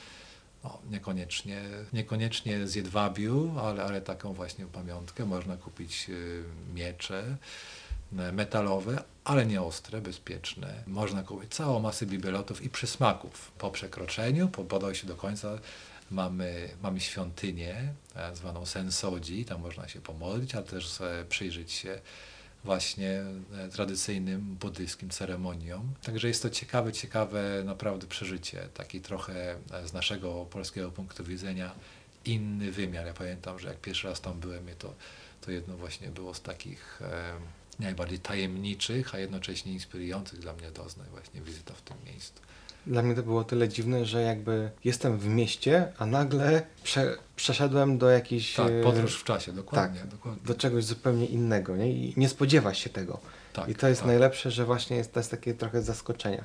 [0.64, 1.62] No, niekoniecznie,
[1.94, 5.26] niekoniecznie z jedwabiu, ale, ale taką właśnie pamiątkę.
[5.26, 6.44] Można kupić y,
[6.74, 7.38] miecze
[8.18, 10.84] e, metalowe, ale nie ostre, bezpieczne.
[10.88, 13.52] Można kupić całą masę bibelotów i przysmaków.
[13.58, 15.58] Po przekroczeniu, po podejściu do końca
[16.12, 22.02] mamy, mamy świątynię e, zwaną Sensodzi, tam można się pomodlić, ale też e, przyjrzeć się
[22.64, 23.24] właśnie
[23.58, 25.94] e, tradycyjnym buddyjskim ceremoniom.
[26.04, 29.56] Także jest to ciekawe, ciekawe naprawdę przeżycie, taki trochę
[29.86, 31.72] z naszego polskiego punktu widzenia
[32.26, 33.06] inny wymiar.
[33.06, 34.94] Ja pamiętam, że jak pierwszy raz tam byłem, to,
[35.42, 37.00] to jedno właśnie było z takich
[37.80, 42.42] najbardziej tajemniczych, a jednocześnie inspirujących dla mnie doznań właśnie wizyta w tym miejscu.
[42.88, 47.98] Dla mnie to było tyle dziwne, że jakby jestem w mieście, a nagle prze, przeszedłem
[47.98, 48.54] do jakiejś...
[48.54, 50.00] Tak, e, podróż w czasie, dokładnie.
[50.00, 50.42] tak, dokładnie.
[50.46, 51.92] do czegoś zupełnie innego nie?
[51.92, 53.20] i nie spodziewasz się tego.
[53.54, 54.08] Tak, I to jest tak.
[54.08, 56.44] najlepsze, że właśnie jest, to jest takie trochę zaskoczenia.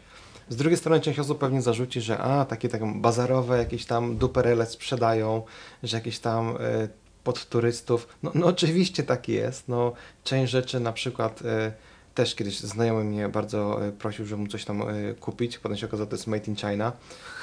[0.49, 4.67] Z drugiej strony część osób pewnie zarzuci, że a, takie tam bazarowe jakieś tam duperele
[4.67, 5.43] sprzedają,
[5.83, 6.89] że jakieś tam e,
[7.25, 8.09] pod turystów.
[8.23, 9.69] No, no oczywiście tak jest.
[9.69, 9.93] No,
[10.25, 11.73] część rzeczy na przykład e,
[12.15, 15.59] też kiedyś znajomy mnie bardzo e, prosił, żeby mu coś tam e, kupić.
[15.59, 16.93] Potem się okazało, że to jest made in China,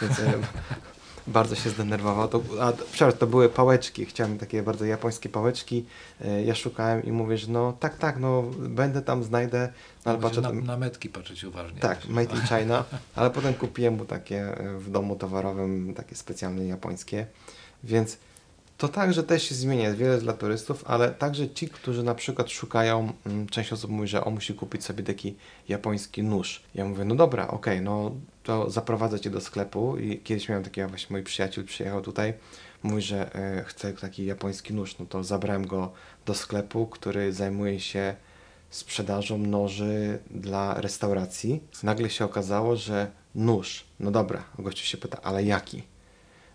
[0.02, 0.34] więc e,
[1.28, 2.28] bardzo się zdenerwował.
[2.28, 4.06] To, a, przepraszam, to były pałeczki.
[4.06, 5.86] Chciałem takie bardzo japońskie pałeczki.
[6.46, 9.74] Ja szukałem i mówię, że no tak, tak, no będę tam, znajdę.
[10.06, 11.80] No, ale patrzę, na, na metki patrzeć uważnie.
[11.80, 12.84] tak, made in China,
[13.16, 17.26] ale potem kupiłem mu takie w domu towarowym, takie specjalne japońskie,
[17.84, 18.18] więc
[18.80, 23.14] to także też się zmienia, wiele dla turystów, ale także ci, którzy na przykład szukają,
[23.26, 25.36] mm, część osób mówi, że on musi kupić sobie taki
[25.70, 26.64] japoński nóż.
[26.76, 28.12] Ja mówię, no dobra, okej, no
[28.44, 32.34] to zaprowadzę cię do sklepu i kiedyś miałem takiego właśnie mój przyjaciel przyjechał tutaj,
[32.84, 35.92] mówi, że e, chce taki japoński nóż, no to zabrałem go
[36.26, 38.16] do sklepu, który zajmuje się
[38.70, 41.64] sprzedażą noży dla restauracji.
[41.84, 45.84] Nagle się okazało, że nóż, no dobra, gościu się pyta, ale jaki?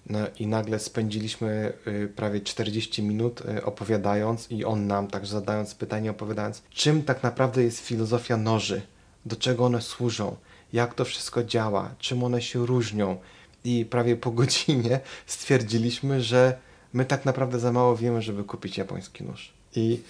[0.07, 5.75] No i nagle spędziliśmy y, prawie 40 minut y, opowiadając i on nam także zadając
[5.75, 8.83] pytanie, opowiadając, czym tak naprawdę jest filozofia noży,
[9.27, 10.37] do czego one służą,
[10.73, 13.17] jak to wszystko działa, czym one się różnią.
[13.65, 16.59] I prawie po godzinie stwierdziliśmy, że
[16.93, 19.53] my tak naprawdę za mało wiemy, żeby kupić japoński nóż.
[19.77, 20.01] I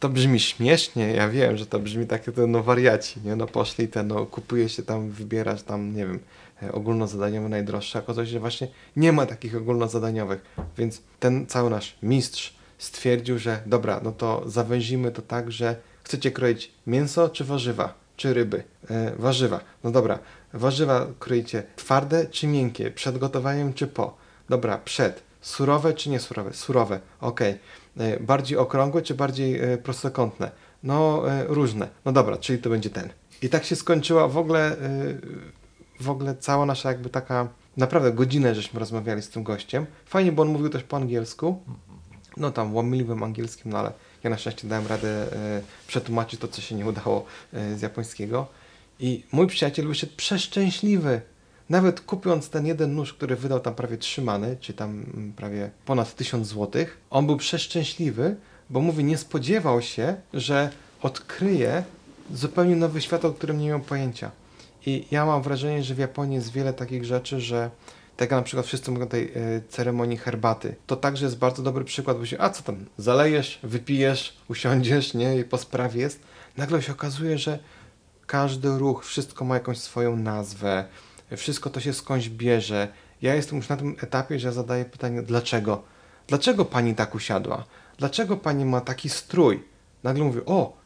[0.00, 3.36] to brzmi śmiesznie, ja wiem, że to brzmi takie no wariaci, nie?
[3.36, 6.18] No poszli te, no kupuje się tam, wybierasz tam, nie wiem,
[6.62, 10.42] e, ogólnozadaniowe najdroższe, a okazuje się, że właśnie nie ma takich ogólnozadaniowych,
[10.78, 16.30] więc ten cały nasz mistrz stwierdził, że dobra, no to zawęzimy to tak, że chcecie
[16.30, 18.62] kroić mięso czy warzywa, czy ryby?
[18.90, 20.18] E, warzywa, no dobra,
[20.52, 24.16] warzywa kroicie twarde czy miękkie, przed gotowaniem czy po?
[24.48, 25.22] Dobra, przed.
[25.40, 26.18] Surowe czy nie
[26.52, 27.00] surowe?
[27.20, 27.58] Okej.
[27.98, 30.50] E, Bardziej okrągłe czy bardziej e, prostokątne?
[30.82, 31.88] No, e, różne.
[32.04, 33.08] No dobra, czyli to będzie ten.
[33.42, 34.76] I tak się skończyła w ogóle, e,
[36.00, 39.86] w ogóle cała nasza jakby taka, naprawdę godzinę żeśmy rozmawiali z tym gościem.
[40.06, 41.62] Fajnie, bo on mówił też po angielsku.
[42.36, 43.92] No tam łamliwym angielskim, no ale
[44.24, 48.46] ja na szczęście dałem radę e, przetłumaczyć to, co się nie udało e, z japońskiego.
[49.00, 51.20] I mój przyjaciel wyszedł przeszczęśliwy.
[51.68, 56.14] Nawet kupując ten jeden nóż, który wydał tam prawie trzymany, czy tam mm, prawie ponad
[56.14, 58.36] 1000 złotych, on był przeszczęśliwy,
[58.70, 60.70] bo mówi, nie spodziewał się, że
[61.02, 61.84] odkryje
[62.34, 64.30] zupełnie nowy świat, o którym nie miał pojęcia.
[64.88, 67.70] I ja mam wrażenie, że w Japonii jest wiele takich rzeczy, że
[68.16, 70.76] tak jak na przykład wszyscy mówią o tej e, ceremonii herbaty.
[70.86, 75.38] To także jest bardzo dobry przykład, bo się, a co tam, zalejesz, wypijesz, usiądziesz, nie,
[75.38, 76.20] i po sprawie jest.
[76.56, 77.58] Nagle się okazuje, że
[78.26, 80.84] każdy ruch, wszystko ma jakąś swoją nazwę,
[81.36, 82.88] wszystko to się skądś bierze.
[83.22, 85.82] Ja jestem już na tym etapie, że zadaję pytanie, dlaczego?
[86.26, 87.64] Dlaczego pani tak usiadła?
[87.98, 89.64] Dlaczego pani ma taki strój?
[90.02, 90.76] Nagle mówię, o,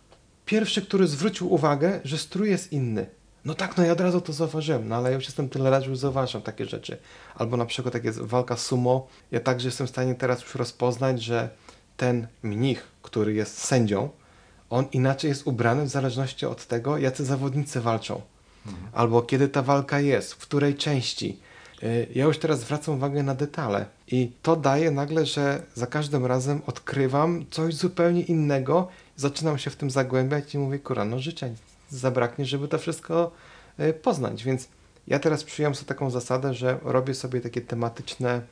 [0.46, 3.21] pierwszy, który zwrócił uwagę, że strój jest inny.
[3.44, 5.82] No tak, no ja od razu to zauważyłem, no ale ja już jestem tyle lat,
[5.82, 6.98] że już zauważam takie rzeczy.
[7.34, 11.22] Albo na przykład jak jest walka sumo, ja także jestem w stanie teraz już rozpoznać,
[11.22, 11.48] że
[11.96, 14.08] ten mnich, który jest sędzią,
[14.70, 18.20] on inaczej jest ubrany w zależności od tego, jacy zawodnicy walczą.
[18.92, 21.38] Albo kiedy ta walka jest, w której części.
[21.82, 26.26] Y, Ja już teraz zwracam uwagę na detale i to daje nagle, że za każdym
[26.26, 31.46] razem odkrywam coś zupełnie innego, zaczynam się w tym zagłębiać i mówię, kurwa, no życia
[31.92, 33.32] zabraknie, żeby to wszystko
[33.80, 34.68] y, poznać, więc
[35.06, 38.42] ja teraz przyjąłem sobie taką zasadę, że robię sobie takie tematyczne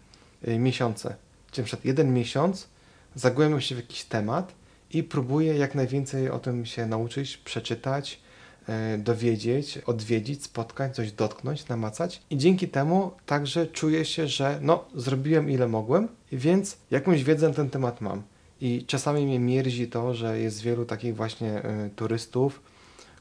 [0.48, 1.14] y, miesiące.
[1.50, 2.68] Czyli na przykład jeden miesiąc
[3.14, 4.52] zagłębiam się w jakiś temat
[4.92, 8.20] i próbuję jak najwięcej o tym się nauczyć, przeczytać,
[8.68, 14.84] e, dowiedzieć, odwiedzić, spotkać, coś dotknąć, namacać i dzięki temu także czuję się, że no,
[14.94, 18.22] zrobiłem ile mogłem, więc jakąś wiedzę na ten temat mam.
[18.60, 22.62] I czasami mnie mierzi to, że jest wielu takich właśnie e, turystów,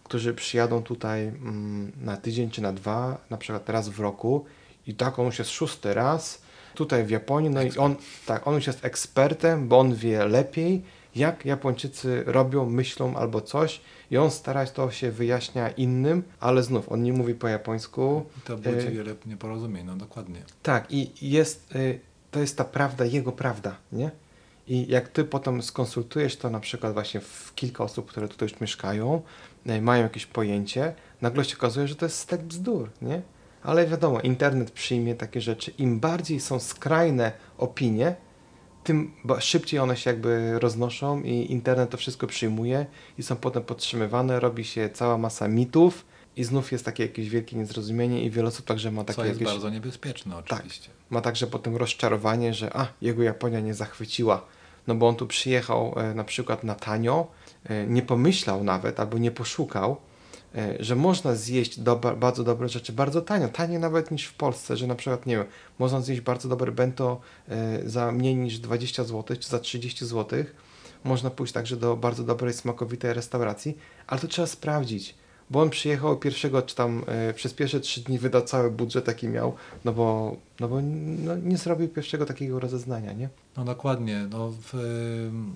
[0.09, 4.45] którzy przyjadą tutaj mm, na tydzień czy na dwa, na przykład raz w roku
[4.87, 6.41] i tak on już jest szósty raz
[6.75, 7.95] tutaj w Japonii, no i on,
[8.25, 10.81] tak, on już jest ekspertem, bo on wie lepiej
[11.15, 13.81] jak Japończycy robią, myślą albo coś
[14.11, 18.25] i on starać to się wyjaśnia innym, ale znów on nie mówi po japońsku.
[18.45, 20.41] To budzi E, wiele nieporozumień, no dokładnie.
[20.63, 21.99] Tak, i jest, y,
[22.31, 24.11] to jest ta prawda, jego prawda, nie?
[24.67, 28.59] I jak ty potem skonsultujesz to na przykład właśnie w kilka osób, które tutaj już
[28.61, 29.48] mieszkają, y,
[29.81, 33.21] mają jakieś pojęcie, nagle się okazuje, że to jest stek bzdur, nie?
[33.63, 35.71] Ale wiadomo, internet przyjmie takie rzeczy.
[35.77, 38.15] Im bardziej są skrajne opinie,
[38.83, 42.85] tym szybciej one się jakby roznoszą i internet to wszystko przyjmuje
[43.17, 46.05] i są potem podtrzymywane, robi się cała masa mitów
[46.35, 49.39] i znów jest takie jakieś wielkie niezrozumienie i wiele osób także ma takie Co jest
[49.39, 50.89] jakieś bardzo niebezpieczne oczywiście.
[51.09, 54.45] ma także potem rozczarowanie, że a, jego Japonia nie zachwyciła,
[54.87, 57.38] no bo on tu przyjechał e, na przykład na tanio, e,
[57.87, 59.97] nie pomyślał nawet albo nie poszukał,
[60.55, 61.79] e, że można zjeść
[62.17, 65.45] bardzo dobre rzeczy bardzo tanio, taniej nawet niż w Polsce, że na przykład, nie wiem,
[65.79, 70.43] można zjeść bardzo dobre bento e, za mniej niż 20 zł czy za 30 zł,
[71.03, 75.15] można pójść także do bardzo dobrej, smakowitej restauracji, ale to trzeba sprawdzić,
[75.49, 79.27] bo on przyjechał pierwszego, czy tam e, przez pierwsze trzy dni wydał cały budżet, jaki
[79.27, 79.53] miał,
[79.85, 80.81] no bo, no bo
[81.25, 83.29] no, nie zrobił pierwszego takiego rozeznania, nie?
[83.57, 84.27] No dokładnie.
[84.29, 85.55] No, w, em,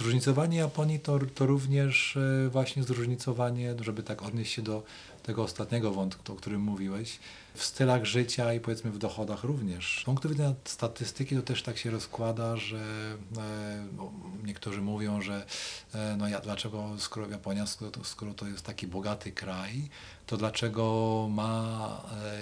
[0.00, 4.82] zróżnicowanie Japonii to, to również e, właśnie zróżnicowanie, żeby tak odnieść się do
[5.22, 7.18] tego ostatniego wątku, o którym mówiłeś,
[7.54, 10.00] w stylach życia i powiedzmy w dochodach również.
[10.02, 12.78] Z punktu widzenia statystyki to też tak się rozkłada, że
[13.36, 14.12] e, no,
[14.44, 15.46] niektórzy mówią, że
[15.94, 19.88] e, no ja, dlaczego skoro Japonia, skoro to, skoro to jest taki bogaty kraj,
[20.26, 22.40] to dlaczego ma e,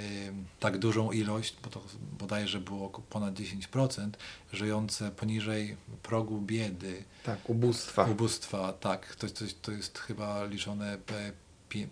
[0.60, 1.82] tak dużą ilość, bo to
[2.18, 4.10] bodajże było oko- ponad 10%,
[4.52, 8.04] żyjące poniżej progu biedy, Tak, ubóstwa.
[8.04, 10.98] ubóstwa, tak, to, to, to jest chyba liczone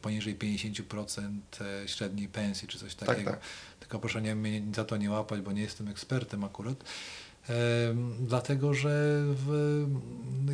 [0.02, 3.30] poniżej 50% e, średniej pensji, czy coś takiego.
[3.30, 3.40] tak.
[3.80, 6.84] Tylko proszę nie, mnie za to nie łapać, bo nie jestem ekspertem akurat.
[8.20, 9.86] Dlatego, że w,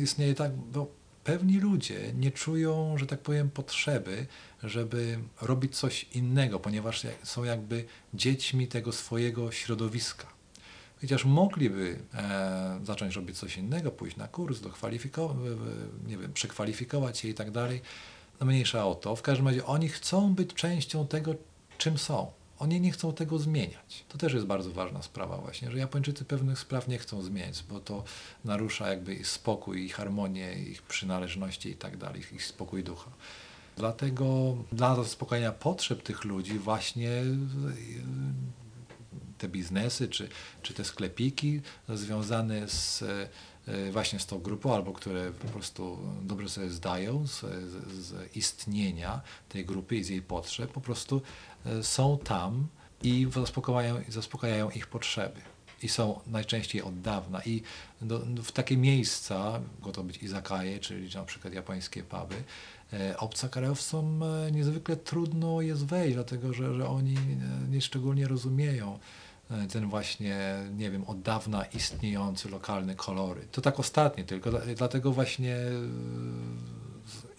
[0.01, 0.87] istnieje tak, bo
[1.23, 4.25] pewni ludzie nie czują, że tak powiem, potrzeby,
[4.63, 10.27] żeby robić coś innego, ponieważ są jakby dziećmi tego swojego środowiska.
[11.01, 15.37] Chociaż mogliby e, zacząć robić coś innego, pójść na kurs, dokwalifikować,
[16.07, 17.81] nie wiem, przekwalifikować się i tak dalej,
[18.39, 19.15] no mniejsza o to.
[19.15, 21.35] W każdym razie oni chcą być częścią tego,
[21.77, 22.31] czym są.
[22.59, 24.05] Oni nie chcą tego zmieniać.
[24.09, 27.79] To też jest bardzo ważna sprawa właśnie, że Japończycy pewnych spraw nie chcą zmieniać, bo
[27.79, 28.03] to
[28.45, 33.11] narusza jakby ich spokój, ich harmonię, ich przynależności i tak dalej, ich spokój ducha.
[33.77, 37.23] Dlatego dla zaspokojenia potrzeb tych ludzi właśnie
[39.37, 40.29] te biznesy, czy,
[40.61, 43.03] czy te sklepiki związane z,
[43.91, 47.39] właśnie z tą grupą, albo które po prostu dobrze sobie zdają z,
[47.91, 51.21] z, istnienia tej grupy i z jej potrzeb, po prostu
[51.65, 52.67] e, są tam
[53.03, 55.41] i zaspokajają, zaspokajają ich potrzeby.
[55.83, 57.41] I są najczęściej od dawna.
[57.45, 57.61] I
[58.01, 62.43] do, w takie miejsca, mogą to być izakaje, czyli na przykład japońskie puby,
[62.93, 68.93] e, obcokrajowcom e, niezwykle trudno jest wejść, dlatego że, że oni e, nie szczególnie rozumieją
[68.93, 69.22] e,
[69.71, 73.41] ten właśnie, nie wiem, od dawna istniejący lokalny kolory.
[73.51, 75.69] To tak ostatnie tylko, dla- dlatego właśnie e,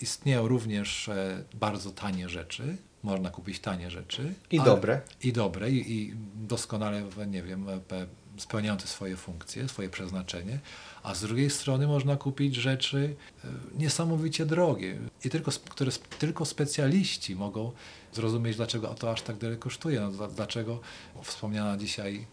[0.01, 4.35] istnieją również e, bardzo tanie rzeczy, można kupić tanie rzeczy.
[4.51, 5.01] I ale- dobre.
[5.23, 8.07] I dobre, i, i doskonale, nie wiem, pe-
[8.39, 10.59] spełniające swoje funkcje, swoje przeznaczenie,
[11.05, 13.49] a z drugiej strony można kupić rzeczy e,
[13.79, 17.73] niesamowicie drogie, i tylko, które tylko specjaliści mogą
[18.13, 20.01] zrozumieć, dlaczego to aż tak tyle kosztuje.
[20.01, 20.81] No, dla- dlaczego
[21.23, 22.27] wspomniana dzisiaj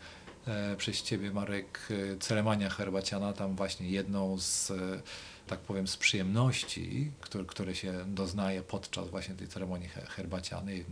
[0.47, 1.79] e, przez Ciebie, Marek,
[2.13, 4.71] e, ceremonia herbaciana, tam właśnie jedną z,
[5.47, 10.85] tak powiem, z przyjemności, które, które się doznaje podczas właśnie tej ceremonii he- herbacianej,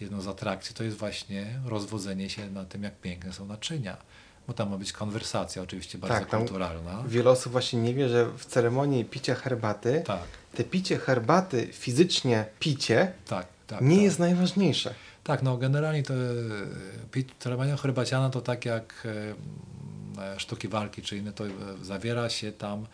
[0.00, 3.96] jedną z atrakcji, to jest właśnie rozwodzenie się na tym, jak piękne są naczynia.
[4.46, 7.02] Bo tam ma być konwersacja oczywiście bardzo Tak, kulturalna.
[7.06, 10.20] Wiele osób właśnie nie wie, że w ceremonii picia herbaty, Tak,
[10.54, 13.80] te picie herbaty, fizycznie picie, tak, tak.
[13.80, 14.04] nie tak.
[14.04, 14.94] jest najważniejsze.
[15.24, 19.06] Tak, no generalnie to e, ceremonia herbaciana to tak jak
[20.18, 21.44] e, e, sztuki walki czy inne, to
[21.82, 22.86] zawiera się tam,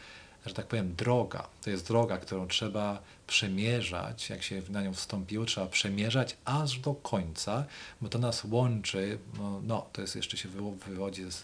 [0.47, 1.49] że tak powiem, droga.
[1.62, 6.95] To jest droga, którą trzeba przemierzać, jak się na nią wstąpiło, trzeba przemierzać aż do
[6.95, 7.64] końca,
[8.01, 11.40] bo to nas łączy, no, no to jest jeszcze się wywo- wywodzi z,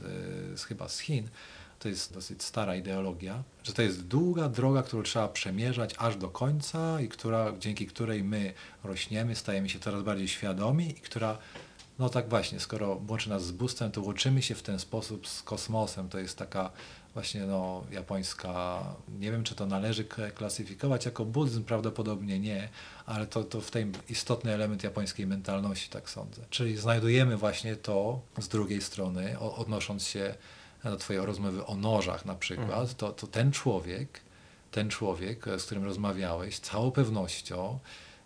[0.61, 1.29] z, chyba z Chin,
[1.79, 6.29] to jest dosyć stara ideologia, że to jest długa droga, którą trzeba przemierzać aż do
[6.29, 8.53] końca i która, dzięki której my
[8.85, 11.39] rośniemy, stajemy się coraz bardziej świadomi i która,
[11.99, 15.43] no tak właśnie, skoro łączy nas z bóstwem, to łączymy się w ten sposób z
[15.43, 16.09] kosmosem.
[16.09, 16.71] To jest taka
[17.19, 18.85] właśnie no, japońska,
[19.19, 20.05] nie wiem czy to należy
[20.35, 22.69] klasyfikować jako buddyzm, prawdopodobnie nie,
[23.07, 26.43] ale to, to w tym istotny element japońskiej mentalności, tak sądzę.
[26.51, 30.35] Czyli znajdujemy właśnie to z drugiej strony, odnosząc się
[30.85, 34.21] do twojej rozmowy o nożach na przykład, to, to ten człowiek,
[34.71, 37.79] ten człowiek, z którym rozmawiałeś, z całą pewnością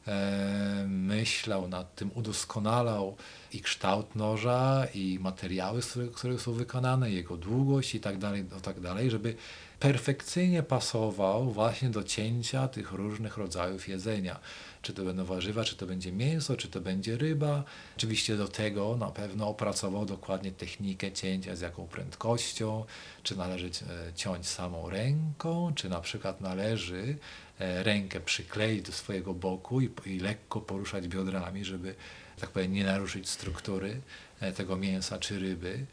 [0.07, 3.17] e, myślał nad tym, udoskonalał
[3.53, 5.81] i kształt noża, i materiały,
[6.15, 9.35] które są wykonane, jego długość i tak dalej, i tak dalej, żeby
[9.83, 14.41] perfekcyjnie pasował właśnie do cięcia tych różnych rodzajów jedzenia.
[14.83, 17.65] Czy to będą warzywa, czy to będzie mięso, czy to będzie ryba.
[17.97, 22.85] Oczywiście do tego na pewno opracował dokładnie technikę cięcia, z jaką prędkością,
[23.23, 27.17] czy należy e, ciąć samą ręką, czy na przykład należy
[27.59, 31.95] e, rękę przykleić do swojego boku i, i lekko poruszać biodrami, żeby
[32.43, 34.01] tak powiem, nie naruszyć struktury
[34.41, 35.87] e, tego mięsa czy ryby,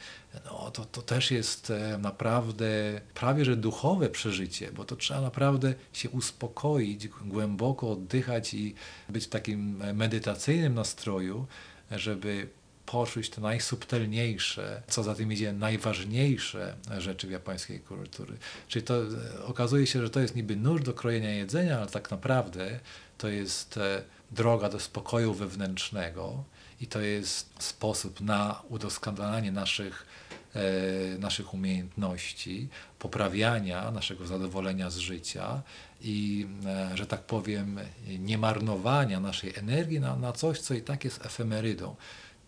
[0.45, 5.73] no, to, to też jest e, naprawdę prawie że duchowe przeżycie, bo to trzeba naprawdę
[5.93, 8.75] się uspokoić, głęboko oddychać i
[9.09, 11.45] być w takim medytacyjnym nastroju,
[11.91, 12.47] żeby
[12.85, 18.37] poczuć te najsubtelniejsze, co za tym idzie najważniejsze rzeczy w japońskiej kultury.
[18.67, 22.11] Czyli to e, okazuje się, że to jest niby nóż do krojenia jedzenia, ale tak
[22.11, 22.79] naprawdę
[23.17, 23.79] to jest
[24.31, 26.43] droga do spokoju wewnętrznego
[26.81, 30.05] i to jest sposób na udoskonalanie naszych,
[30.55, 32.67] e, naszych umiejętności,
[32.99, 35.61] poprawiania naszego zadowolenia z życia
[36.01, 37.79] i, e, że tak powiem,
[38.19, 41.95] nie marnowania naszej energii na, na coś, co i tak jest efemerydą.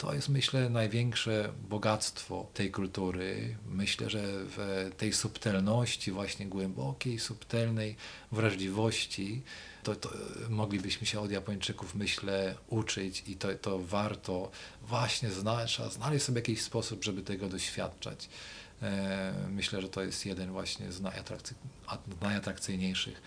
[0.02, 3.58] To jest, myślę, największe bogactwo tej kultury.
[3.70, 7.96] Myślę, że w tej subtelności, właśnie głębokiej, subtelnej
[8.32, 9.42] wrażliwości,
[9.84, 10.10] to, to,
[10.50, 14.52] moglibyśmy się od Japończyków, myślę, uczyć i to, to warto
[14.88, 18.30] właśnie znaleźć, znaleźć sobie jakiś sposób, żeby tego doświadczać.
[18.82, 21.56] E, myślę, że to jest jeden właśnie z najatrakcy,
[22.22, 23.22] najatrakcyjniejszych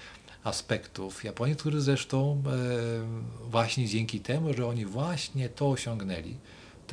[0.44, 6.36] aspektów Japonii, który zresztą e, właśnie dzięki temu, że oni właśnie to osiągnęli,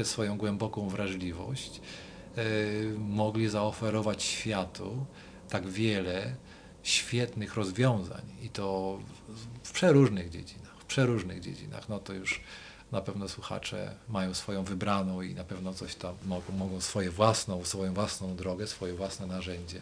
[0.02, 1.82] tę swoją głęboką wrażliwość,
[2.38, 2.44] e,
[3.00, 5.06] mogli zaoferować światu
[5.50, 6.36] tak wiele
[6.84, 9.00] świetnych rozwiązań i to
[9.64, 11.90] w przeróżnych dziedzinach, w przeróżnych dziedzinach.
[11.90, 12.42] No to już
[12.92, 17.66] na pewno słuchacze mają swoją wybraną i na pewno coś tam mogą, mogą swoje własną,
[17.66, 19.82] swoją własną drogę, swoje własne narzędzie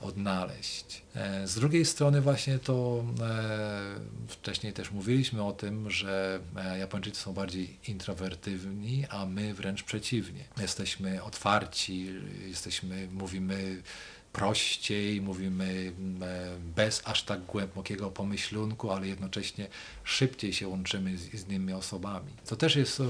[0.00, 1.02] odnaleźć.
[1.14, 7.20] E, z drugiej strony właśnie to e, wcześniej też mówiliśmy o tym, że e, Japończycy
[7.20, 10.44] są bardziej introwertywni, a my wręcz przeciwnie.
[10.60, 12.08] Jesteśmy otwarci,
[12.46, 13.82] jesteśmy, mówimy
[14.32, 19.68] prościej, mówimy e, bez aż tak głębokiego pomyślunku, ale jednocześnie
[20.04, 22.32] szybciej się łączymy z, z innymi osobami.
[22.46, 23.02] To też jest,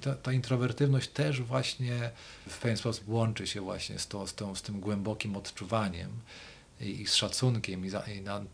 [0.00, 2.10] ta, ta, introwertywność też właśnie
[2.48, 6.10] w pewien sposób łączy się właśnie z, to, z, tą, z tym głębokim odczuwaniem
[6.80, 8.44] i, i z szacunkiem, i, za, i na, e,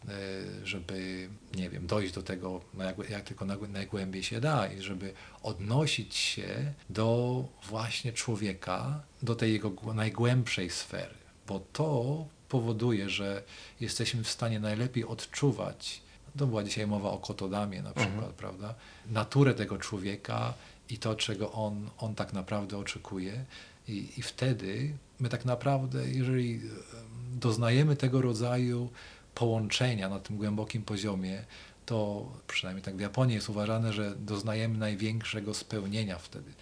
[0.64, 5.12] żeby, nie wiem, dojść do tego, jak, jak tylko najgłębiej się da i żeby
[5.42, 11.21] odnosić się do właśnie człowieka, do tej jego najgłębszej sfery
[11.52, 13.42] bo to powoduje, że
[13.80, 16.02] jesteśmy w stanie najlepiej odczuwać,
[16.38, 18.06] to była dzisiaj mowa o kotodamie na mhm.
[18.06, 18.32] przykład, mhm.
[18.32, 18.74] prawda,
[19.10, 20.54] naturę tego człowieka
[20.90, 23.44] i to, czego on, on tak naprawdę oczekuje.
[23.88, 26.60] I, I wtedy my tak naprawdę, jeżeli
[27.32, 28.90] doznajemy tego rodzaju
[29.34, 31.44] połączenia na tym głębokim poziomie,
[31.86, 36.52] to przynajmniej tak w Japonii jest uważane, że doznajemy największego spełnienia wtedy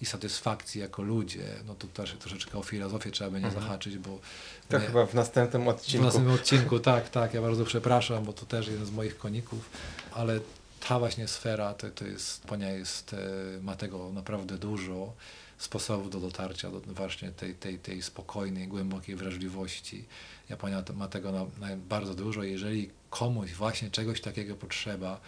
[0.00, 3.64] i satysfakcji jako ludzie, no to też troszeczkę o filozofię trzeba będzie mhm.
[3.64, 4.18] zahaczyć, bo...
[4.68, 6.02] To my, chyba w następnym odcinku.
[6.02, 7.34] W następnym odcinku, tak, tak.
[7.34, 9.70] Ja bardzo przepraszam, bo to też jeden z moich koników,
[10.12, 10.40] ale
[10.88, 15.12] ta właśnie sfera to, to jest, Japonia jest, e, ma tego naprawdę dużo
[15.58, 20.04] sposobów do dotarcia do właśnie tej, tej, tej spokojnej, głębokiej wrażliwości.
[20.48, 22.42] Japonia ma tego na, na bardzo dużo.
[22.42, 25.20] Jeżeli komuś właśnie czegoś takiego potrzeba,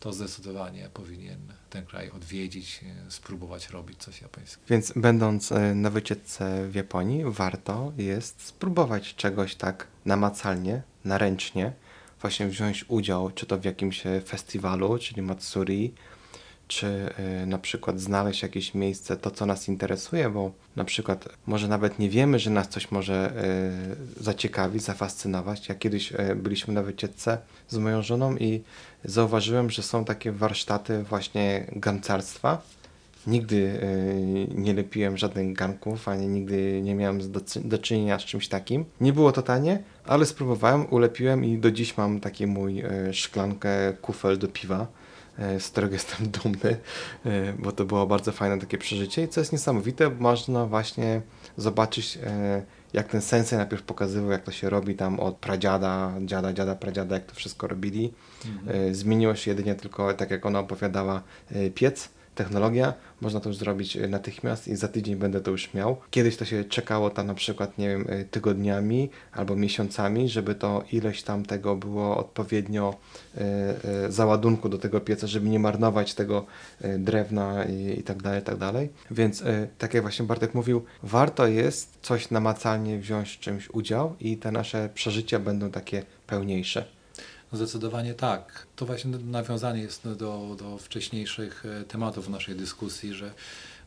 [0.00, 1.38] to zdecydowanie powinien
[1.70, 4.66] ten kraj odwiedzić, e, spróbować robić coś japońskiego.
[4.68, 11.72] Więc będąc e, na wycieczce w Japonii, warto jest spróbować czegoś tak namacalnie, naręcznie,
[12.20, 15.94] właśnie wziąć udział, czy to w jakimś e, festiwalu, czyli Matsuri,
[16.70, 16.86] czy
[17.42, 21.98] y, na przykład znaleźć jakieś miejsce, to co nas interesuje, bo na przykład może nawet
[21.98, 23.32] nie wiemy, że nas coś może
[24.18, 25.68] y, zaciekawić, zafascynować.
[25.68, 27.38] Ja kiedyś y, byliśmy na wycieczce
[27.68, 28.62] z moją żoną i
[29.04, 32.62] zauważyłem, że są takie warsztaty właśnie gancarstwa.
[33.26, 33.80] Nigdy
[34.54, 38.84] nie lepiłem żadnych ganków, ani nigdy nie miałem do, do czynienia z czymś takim.
[39.00, 42.82] Nie było to tanie, ale spróbowałem, ulepiłem i do dziś mam taki mój
[43.12, 44.86] szklankę kufel do piwa
[45.58, 46.76] z którego jestem dumny,
[47.26, 51.22] e, bo to było bardzo fajne takie przeżycie i co jest niesamowite, można właśnie
[51.56, 52.62] zobaczyć e,
[52.92, 57.14] jak ten sensei najpierw pokazywał, jak to się robi tam od pradziada, dziada, dziada, pradziada,
[57.14, 58.12] jak to wszystko robili.
[58.46, 58.94] Mhm.
[58.94, 61.22] Zmieniło się jedynie tylko, tak jak ona opowiadała,
[61.74, 62.08] piec,
[62.44, 65.96] technologia, można to już zrobić e, natychmiast i za tydzień będę to już miał.
[66.10, 70.84] Kiedyś to się czekało tam na przykład, nie wiem, e, tygodniami albo miesiącami, żeby to
[70.92, 72.94] ileś tam tego było odpowiednio
[73.36, 76.46] e, załadunku do tego pieca, żeby nie marnować tego
[76.98, 78.88] drewna i, tak dalej, i tak dalej.
[79.10, 79.44] Więc
[79.78, 84.52] tak jak właśnie Bartek mówił, warto jest coś namacalnie wziąć w czymś udział i te
[84.52, 86.99] nasze przeżycia będą takie pełniejsze.
[87.52, 88.66] Zdecydowanie tak.
[88.76, 93.32] To właśnie nawiązanie jest do, do wcześniejszych e, tematów naszej dyskusji, że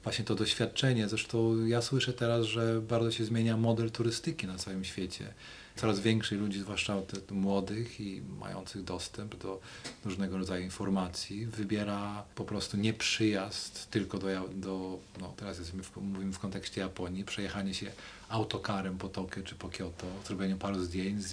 [0.03, 4.83] właśnie to doświadczenie, zresztą ja słyszę teraz, że bardzo się zmienia model turystyki na całym
[4.83, 5.33] świecie.
[5.75, 6.95] Coraz więcej ludzi, zwłaszcza
[7.31, 9.59] młodych i mających dostęp do
[10.05, 16.33] różnego rodzaju informacji, wybiera po prostu nie przyjazd tylko do, do no teraz w, mówimy
[16.33, 17.91] w kontekście Japonii, przejechanie się
[18.29, 21.23] autokarem po Tokio czy po Kyoto, zrobienie paru zdjęć,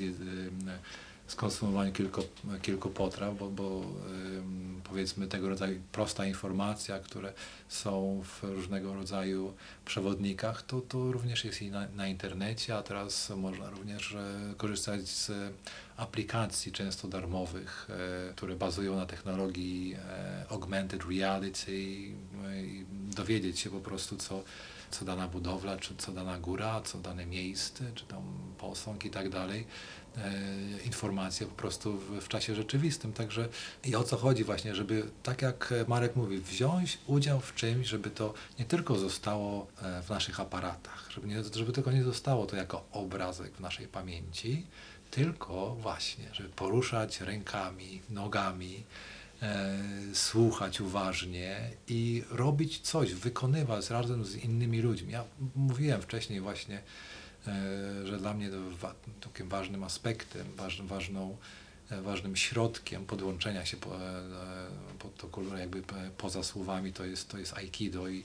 [1.30, 2.22] skonsumowanie kilku,
[2.62, 3.82] kilku potraw, bo, bo
[4.84, 7.32] powiedzmy tego rodzaju prosta informacja, które
[7.68, 9.54] są w różnego rodzaju
[9.84, 15.08] przewodnikach, to, to również jest i na, na internecie, a teraz można również e, korzystać
[15.08, 15.32] z
[15.96, 17.88] aplikacji często darmowych,
[18.30, 22.84] e, które bazują na technologii e, augmented reality e, i
[23.16, 24.42] dowiedzieć się po prostu co
[24.90, 28.22] co dana budowla, czy co dana góra, co dane miejsce, czy tam
[28.58, 29.66] posąg i tak dalej,
[30.16, 30.32] e,
[30.84, 33.12] informacje po prostu w, w czasie rzeczywistym.
[33.12, 33.48] Także
[33.84, 38.10] i o co chodzi właśnie, żeby tak jak Marek mówi, wziąć udział w czymś, żeby
[38.10, 42.56] to nie tylko zostało e, w naszych aparatach, żeby, nie, żeby tylko nie zostało to
[42.56, 44.66] jako obrazek w naszej pamięci,
[45.10, 48.84] tylko właśnie, żeby poruszać rękami, nogami,
[50.14, 55.12] słuchać uważnie i robić coś, wykonywać razem z innymi ludźmi.
[55.12, 56.82] Ja mówiłem wcześniej właśnie,
[57.46, 58.50] e, że dla mnie
[59.20, 60.46] takim ważnym aspektem,
[60.86, 61.36] ważną,
[61.90, 64.22] e, ważnym środkiem podłączenia się po, e,
[64.98, 65.82] pod to jakby e,
[66.18, 68.24] poza słowami to jest, to jest aikido i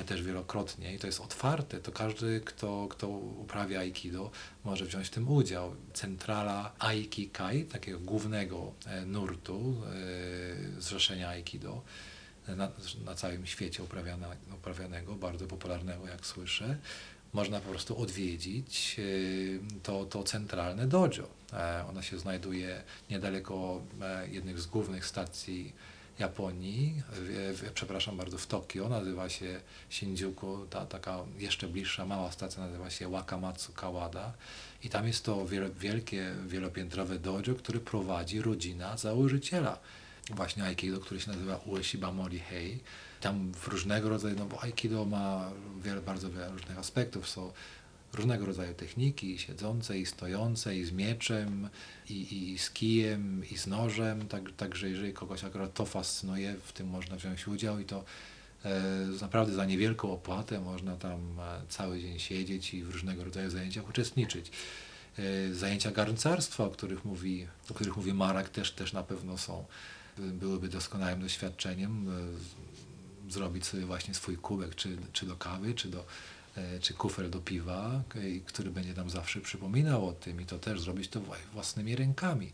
[0.00, 4.30] ja też wielokrotnie i to jest otwarte, to każdy, kto, kto uprawia aikido
[4.64, 5.74] może wziąć w tym udział.
[5.94, 9.82] Centrala Aikikai, takiego głównego e, nurtu
[10.78, 11.82] e, zrzeszenia aikido,
[12.48, 12.70] e, na,
[13.04, 16.76] na całym świecie uprawiane, uprawianego, bardzo popularnego jak słyszę,
[17.32, 19.00] można po prostu odwiedzić
[19.82, 21.28] to, to centralne dojo.
[21.88, 23.82] Ono się znajduje niedaleko
[24.30, 25.72] jednych z głównych stacji
[26.20, 29.60] Japonii, w, w, przepraszam bardzo, w Tokio, nazywa się
[29.90, 34.32] Shinjuku, ta taka jeszcze bliższa mała stacja nazywa się Wakamatsu Kawada.
[34.84, 39.78] I tam jest to wiel, wielkie, wielopiętrowe dojo, które prowadzi rodzina założyciela
[40.30, 42.78] właśnie Aikido, który się nazywa Ueshiba Morihei.
[43.20, 45.50] Tam w różnego rodzaju, no bo Aikido ma
[45.82, 47.52] wiele, bardzo wiele różnych aspektów, są
[48.12, 51.68] różnego rodzaju techniki, i siedzące, i stojące, i z mieczem,
[52.08, 56.72] i, i z kijem, i z nożem, tak, także jeżeli kogoś akurat to fascynuje, w
[56.72, 58.04] tym można wziąć udział i to
[58.64, 58.82] e,
[59.20, 63.88] naprawdę za niewielką opłatę można tam e, cały dzień siedzieć i w różnego rodzaju zajęciach
[63.88, 64.50] uczestniczyć.
[65.18, 69.64] E, zajęcia garncarstwa, o których mówi, o których mówi Marak, też, też na pewno są,
[70.18, 72.06] byłyby doskonałym doświadczeniem.
[73.28, 76.04] Zrobić sobie właśnie swój kubek, czy, czy do kawy, czy do
[76.80, 80.80] czy kufer do piwa, k- który będzie nam zawsze przypominał o tym i to też
[80.80, 82.52] zrobić to wła- własnymi rękami,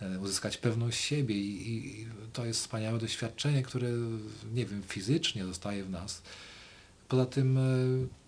[0.00, 3.88] e, uzyskać pewność siebie i, to jest wspaniałe doświadczenie, które
[4.54, 6.22] nie wiem, fizycznie zostaje w nas.
[7.08, 7.60] Poza tym e,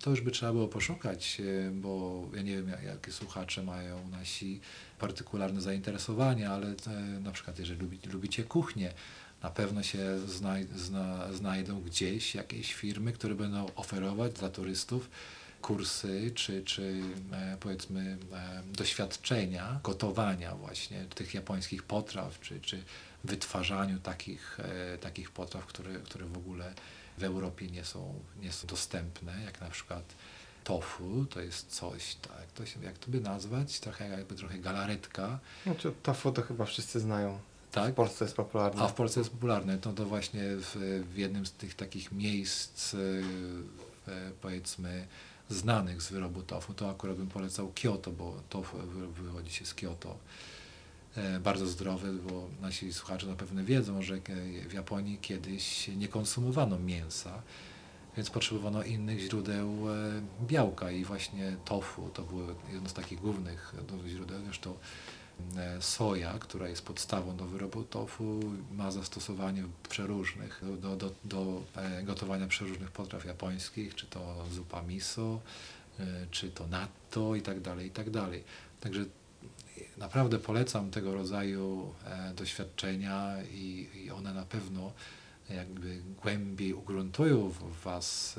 [0.03, 4.09] to już by trzeba było poszukać, e, bo ja nie wiem, jak- jakie słuchacze mają
[4.09, 4.61] nasi
[4.99, 8.93] partykularne zainteresowania, ale e, na przykład jeżeli lubi, lubicie kuchnię,
[9.43, 15.11] na pewno się znaj, zna, znajdą gdzieś jakieś firmy, które będą oferować dla turystów
[15.65, 17.03] kursy czy, czy
[17.33, 22.83] e, powiedzmy e, doświadczenia gotowania właśnie tych japońskich potraw, czy, czy
[23.25, 26.75] wytwarzaniu takich, e, takich potraw, które, które w ogóle
[27.19, 30.03] w Europie nie są, nie są dostępne, jak na przykład
[30.65, 35.39] tofu, to jest coś, tak, to się, jak to by nazwać, trochę jakby trochę galaretka,
[35.65, 37.39] Znaczy, tofu to chyba wszyscy znają.
[37.75, 37.93] Tak?
[37.93, 38.83] W Polsce jest popularne.
[38.83, 39.79] A w Polsce jest popularne.
[39.79, 40.77] To, to właśnie w,
[41.13, 42.99] w jednym z tych takich miejsc, e,
[44.13, 45.07] e, powiedzmy,
[45.49, 49.75] znanych z wyrobu tofu, to akurat bym polecał Kyoto, bo tofu wy- wywodzi się z
[49.75, 50.17] Kyoto.
[51.17, 54.19] E, Bardzo zdrowy, bo nasi słuchacze na pewno wiedzą, że
[54.69, 57.43] w Japonii kiedyś nie konsumowano mięsa,
[58.17, 59.77] więc potrzebowano innych źródeł
[60.43, 62.43] białka i właśnie tofu to było
[62.73, 63.75] jedno z takich głównych
[64.07, 64.41] źródeł.
[64.45, 64.75] Zresztą
[65.81, 68.41] soja, która jest podstawą do wyrobu tofu,
[68.73, 75.41] ma zastosowanie przeróżnych do, do, do e, gotowania przeróżnych potraw japońskich, czy to zupa miso,
[76.01, 78.45] e, czy to natto i tak dalej, i tak dalej.
[78.81, 79.05] Także
[79.97, 84.93] naprawdę polecam tego rodzaju e, doświadczenia i, i one na pewno
[85.51, 88.39] jakby głębiej ugruntują w Was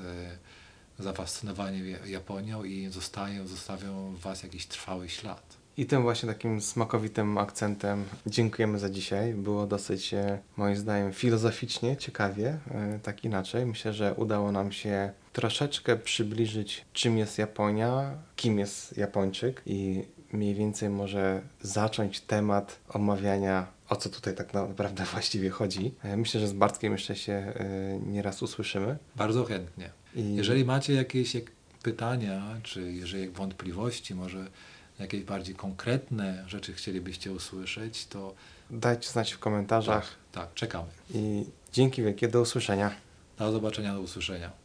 [0.99, 5.57] e, zafascynowanie Ja- Japonią i zostają, zostawią w Was jakiś trwały ślad.
[5.77, 9.33] I tym właśnie takim smakowitym akcentem dziękujemy za dzisiaj.
[9.33, 13.65] Było dosyć, e, moim zdaniem, filozoficznie, ciekawie, e, tak inaczej.
[13.65, 20.55] Myślę, że udało nam się troszeczkę przybliżyć, czym jest Japonia, kim jest Japończyk i mniej
[20.55, 25.93] więcej może zacząć temat omawiania, o co tutaj tak naprawdę właściwie chodzi.
[26.03, 27.53] E, Myślę, że z Bartkiem jeszcze się
[28.05, 28.97] nieraz usłyszymy.
[29.15, 29.89] Bardzo chętnie.
[30.15, 31.43] I Jeżeli macie jakieś jak
[31.83, 34.47] pytania, czy jeżeli wątpliwości, może
[34.99, 38.33] jakieś bardziej konkretne rzeczy chcielibyście usłyszeć, to
[38.69, 40.87] dajcie znać w komentarzach tak, czekamy.
[41.13, 42.91] i dzięki wielkie, do usłyszenia.
[43.37, 44.64] Do zobaczenia, do usłyszenia.